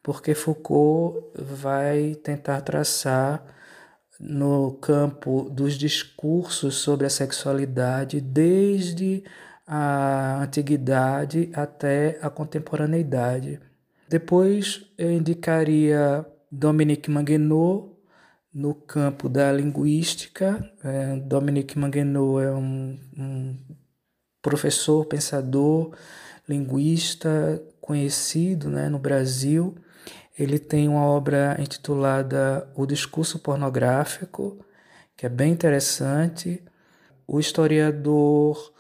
porque 0.03 0.35
Foucault 0.35 1.25
vai 1.39 2.17
tentar 2.17 2.63
traçar 2.63 3.60
no 4.21 4.73
campo 4.83 5.49
dos 5.51 5.79
discursos 5.79 6.75
sobre 6.75 7.07
a 7.07 7.11
sexualidade 7.11 8.21
desde 8.21 9.25
a 9.67 10.43
antiguidade 10.43 11.51
até 11.55 12.19
a 12.21 12.29
contemporaneidade. 12.29 13.59
Depois 14.09 14.85
eu 14.99 15.11
indicaria 15.11 16.27
Dominique 16.53 17.11
Manguenot 17.11 17.93
no 18.53 18.75
campo 18.75 19.29
da 19.29 19.51
linguística. 19.53 20.71
É, 20.85 21.17
Dominique 21.17 21.79
Manguenot 21.79 22.45
é 22.45 22.51
um, 22.51 22.99
um 23.17 23.57
professor, 24.43 25.07
pensador, 25.07 25.97
linguista 26.49 27.63
conhecido 27.81 28.69
né, 28.69 28.89
no 28.89 28.99
Brasil 28.99 29.77
ele 30.43 30.59
tem 30.59 30.89
uma 30.89 31.05
obra 31.05 31.55
intitulada 31.59 32.67
O 32.75 32.87
Discurso 32.87 33.39
Pornográfico, 33.39 34.65
que 35.15 35.27
é 35.27 35.29
bem 35.29 35.53
interessante. 35.53 36.63
O 37.27 37.39
historiador 37.39 38.73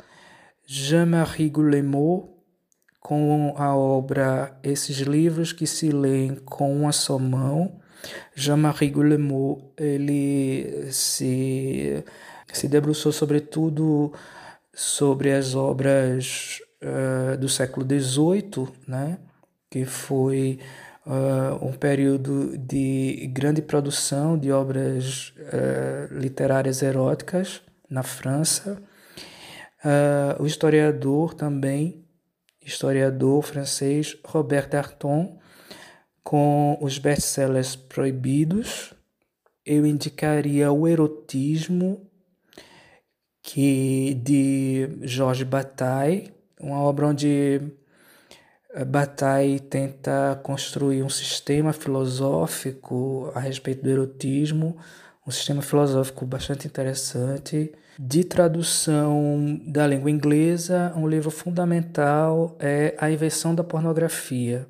Jean-Marie 0.66 1.51
Guillemot, 1.51 2.31
com 2.99 3.55
a 3.59 3.77
obra 3.77 4.59
Esses 4.62 4.99
Livros 5.01 5.53
que 5.53 5.66
se 5.66 5.90
leem 5.90 6.37
com 6.37 6.75
uma 6.75 6.92
só 6.92 7.18
mão. 7.18 7.79
Jean-Marie 8.35 8.88
Guillemot, 8.88 9.61
ele 9.77 10.90
se, 10.90 12.03
se 12.51 12.68
debruçou 12.68 13.12
sobretudo 13.12 14.14
sobre 14.73 15.33
as 15.33 15.55
obras 15.55 16.59
uh, 16.83 17.37
do 17.37 17.51
século 17.51 17.85
XVIII, 17.87 18.66
né? 18.88 19.18
que 19.70 19.85
foi 19.85 20.59
uh, 21.06 21.64
um 21.64 21.72
período 21.72 22.56
de 22.58 23.28
grande 23.32 23.62
produção 23.62 24.38
de 24.38 24.50
obras 24.52 25.32
uh, 25.38 26.14
literárias 26.14 26.82
eróticas 26.82 27.62
na 27.88 28.02
França. 28.02 28.82
Uh, 29.84 30.42
o 30.42 30.46
historiador 30.46 31.34
também, 31.34 32.04
historiador 32.64 33.42
francês 33.42 34.16
Robert 34.24 34.68
Darton, 34.68 35.38
com 36.22 36.78
os 36.80 36.98
best-sellers 36.98 37.74
proibidos. 37.76 38.92
Eu 39.64 39.86
indicaria 39.86 40.70
o 40.70 40.86
erotismo 40.86 42.06
que 43.42 44.14
de 44.22 44.88
Georges 45.02 45.46
Bataille, 45.46 46.32
uma 46.60 46.80
obra 46.82 47.06
onde 47.06 47.60
Bataille 48.87 49.59
tenta 49.59 50.38
construir 50.44 51.02
um 51.02 51.09
sistema 51.09 51.72
filosófico 51.72 53.30
a 53.35 53.40
respeito 53.40 53.83
do 53.83 53.90
erotismo, 53.90 54.76
um 55.26 55.30
sistema 55.30 55.61
filosófico 55.61 56.24
bastante 56.24 56.68
interessante. 56.68 57.72
De 57.98 58.22
tradução 58.24 59.61
da 59.66 59.87
língua 59.87 60.11
inglesa, 60.11 60.92
um 60.96 61.09
livro 61.09 61.30
fundamental 61.30 62.56
é 62.61 62.94
A 62.98 63.11
Invenção 63.11 63.54
da 63.54 63.64
Pornografia, 63.64 64.66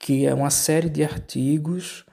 que 0.00 0.24
é 0.24 0.32
uma 0.32 0.50
série 0.50 0.88
de 0.88 1.02
artigos 1.02 2.06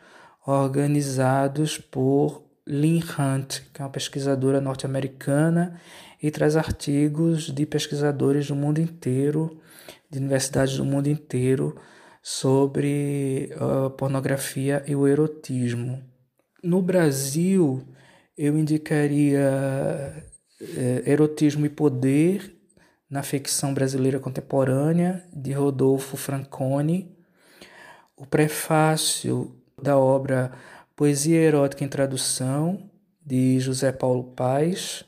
organizados 0.46 1.78
por 1.78 2.44
Lynn 2.68 3.00
Hunt, 3.00 3.62
que 3.72 3.82
é 3.82 3.86
uma 3.86 3.92
pesquisadora 3.92 4.60
norte-americana, 4.60 5.80
e 6.22 6.32
traz 6.32 6.58
artigos 6.58 7.52
de 7.52 7.66
pesquisadores 7.66 8.48
do 8.48 8.56
mundo 8.56 8.80
inteiro 8.80 9.62
de 10.14 10.20
universidades 10.20 10.78
do 10.78 10.86
mundo 10.86 11.08
inteiro 11.08 11.76
sobre 12.22 13.52
a 13.58 13.90
pornografia 13.90 14.84
e 14.86 14.96
o 14.96 15.08
erotismo. 15.08 16.04
No 16.64 16.84
Brasil, 16.84 17.84
eu 18.38 18.56
indicaria 18.56 20.24
Erotismo 21.06 21.66
e 21.66 21.70
Poder 21.70 22.56
na 23.10 23.24
ficção 23.24 23.74
brasileira 23.74 24.20
contemporânea, 24.20 25.28
de 25.34 25.52
Rodolfo 25.52 26.16
Franconi, 26.16 27.18
o 28.16 28.26
prefácio 28.26 29.56
da 29.82 29.98
obra 29.98 30.52
Poesia 30.96 31.40
Erótica 31.40 31.84
em 31.84 31.90
Tradução, 31.90 32.90
de 33.26 33.60
José 33.60 33.92
Paulo 33.92 34.26
Paes, 34.36 35.04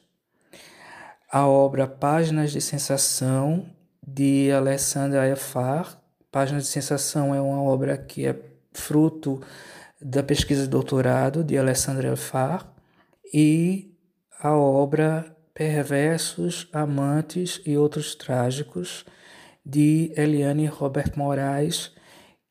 a 1.32 1.48
obra 1.48 1.88
Páginas 1.88 2.52
de 2.52 2.60
Sensação, 2.60 3.75
de 4.06 4.52
Alessandra 4.52 5.28
Efar. 5.30 6.02
Páginas 6.32 6.64
de 6.64 6.70
Sensação 6.70 7.34
é 7.34 7.42
uma 7.42 7.62
obra 7.62 7.98
que 7.98 8.26
é 8.26 8.36
fruto 8.74 9.42
da 10.02 10.22
pesquisa 10.22 10.64
de 10.64 10.70
doutorado 10.70 11.44
de 11.44 11.58
Alessandra 11.58 12.14
Efar 12.14 12.72
e 13.34 13.94
a 14.40 14.54
obra 14.54 15.36
Perversos, 15.54 16.68
Amantes 16.74 17.62
e 17.66 17.78
Outros 17.78 18.14
Trágicos 18.14 19.06
de 19.66 20.12
Eliane 20.16 20.68
Robert 20.68 21.14
Moraes, 21.16 21.92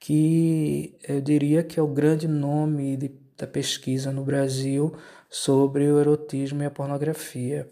que 0.01 0.99
eu 1.07 1.21
diria 1.21 1.62
que 1.62 1.79
é 1.79 1.83
o 1.83 1.87
grande 1.87 2.27
nome 2.27 2.97
de, 2.97 3.12
da 3.37 3.47
pesquisa 3.47 4.11
no 4.11 4.25
Brasil 4.25 4.95
sobre 5.29 5.90
o 5.90 6.01
erotismo 6.01 6.62
e 6.62 6.67
a 6.67 6.71
pornografia. 6.71 7.69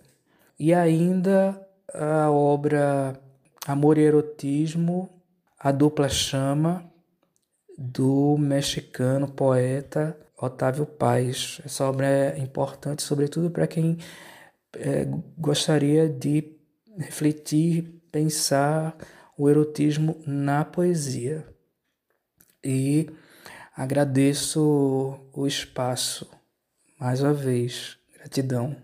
E 0.59 0.73
ainda 0.73 1.61
a 1.93 2.31
obra 2.31 3.19
Amor 3.67 3.97
e 3.97 4.03
Erotismo, 4.03 5.09
A 5.59 5.71
Dupla 5.71 6.09
Chama, 6.09 6.91
do 7.79 8.37
mexicano 8.37 9.29
poeta 9.29 10.19
Otávio 10.37 10.85
Paz. 10.85 11.61
Essa 11.65 11.85
obra 11.85 12.07
é 12.07 12.39
importante, 12.39 13.03
sobretudo 13.03 13.51
para 13.51 13.67
quem 13.67 13.99
é, 14.75 15.07
gostaria 15.39 16.09
de 16.09 16.57
refletir, 16.99 18.03
pensar 18.11 18.97
o 19.39 19.49
erotismo 19.49 20.21
na 20.27 20.65
poesia. 20.65 21.47
E 22.65 23.09
agradeço 23.75 25.21
o 25.33 25.47
espaço 25.47 26.29
mais 26.99 27.23
uma 27.23 27.33
vez. 27.33 27.97
Gratidão. 28.15 28.77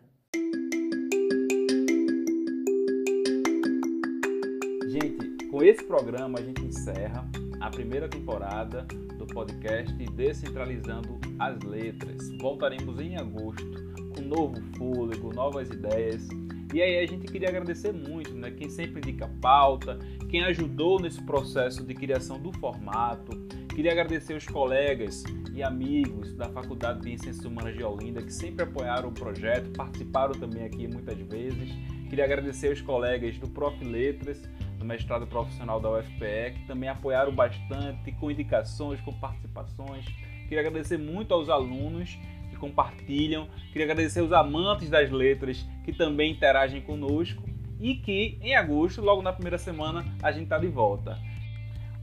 Com 5.58 5.64
esse 5.64 5.82
programa, 5.82 6.38
a 6.38 6.42
gente 6.42 6.64
encerra 6.64 7.28
a 7.60 7.68
primeira 7.68 8.08
temporada 8.08 8.86
do 9.18 9.26
podcast 9.26 9.92
Descentralizando 10.12 11.18
as 11.36 11.60
Letras. 11.64 12.30
Voltaremos 12.38 13.00
em 13.00 13.16
agosto 13.16 13.66
com 14.14 14.22
novo 14.22 14.62
fôlego, 14.76 15.34
novas 15.34 15.68
ideias. 15.68 16.28
E 16.72 16.80
aí 16.80 17.00
a 17.00 17.06
gente 17.08 17.26
queria 17.26 17.48
agradecer 17.48 17.92
muito, 17.92 18.32
né? 18.34 18.52
Quem 18.52 18.70
sempre 18.70 19.00
indica 19.00 19.28
pauta, 19.42 19.98
quem 20.30 20.44
ajudou 20.44 21.00
nesse 21.00 21.20
processo 21.24 21.84
de 21.84 21.92
criação 21.92 22.40
do 22.40 22.52
formato. 22.52 23.36
Queria 23.74 23.90
agradecer 23.90 24.34
os 24.34 24.46
colegas 24.46 25.24
e 25.52 25.60
amigos 25.60 26.34
da 26.34 26.48
Faculdade 26.50 27.00
de 27.00 27.18
Ciências 27.18 27.44
Humanas 27.44 27.76
de 27.76 27.82
Olinda 27.82 28.22
que 28.22 28.32
sempre 28.32 28.62
apoiaram 28.62 29.08
o 29.08 29.12
projeto, 29.12 29.70
participaram 29.70 30.34
também 30.34 30.62
aqui 30.62 30.86
muitas 30.86 31.18
vezes. 31.18 31.68
Queria 32.08 32.26
agradecer 32.26 32.72
os 32.72 32.80
colegas 32.80 33.36
do 33.38 33.48
Prof 33.48 33.84
Letras, 33.84 34.40
mestrado 34.88 35.26
profissional 35.26 35.78
da 35.78 35.90
UFPE, 35.90 36.54
que 36.54 36.66
também 36.66 36.88
apoiaram 36.88 37.32
bastante, 37.32 38.10
com 38.12 38.30
indicações, 38.30 39.00
com 39.02 39.12
participações. 39.12 40.06
Queria 40.48 40.60
agradecer 40.60 40.96
muito 40.96 41.34
aos 41.34 41.50
alunos 41.50 42.18
que 42.48 42.56
compartilham, 42.56 43.46
queria 43.70 43.84
agradecer 43.84 44.20
aos 44.20 44.32
amantes 44.32 44.88
das 44.88 45.10
letras 45.10 45.64
que 45.84 45.92
também 45.92 46.32
interagem 46.32 46.80
conosco 46.80 47.42
e 47.78 47.94
que 47.94 48.38
em 48.40 48.56
agosto, 48.56 49.02
logo 49.02 49.20
na 49.20 49.32
primeira 49.32 49.58
semana, 49.58 50.04
a 50.22 50.32
gente 50.32 50.44
está 50.44 50.58
de 50.58 50.68
volta. 50.68 51.18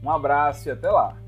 Um 0.02 0.10
abraço 0.10 0.68
e 0.68 0.72
até 0.72 0.88
lá! 0.88 1.25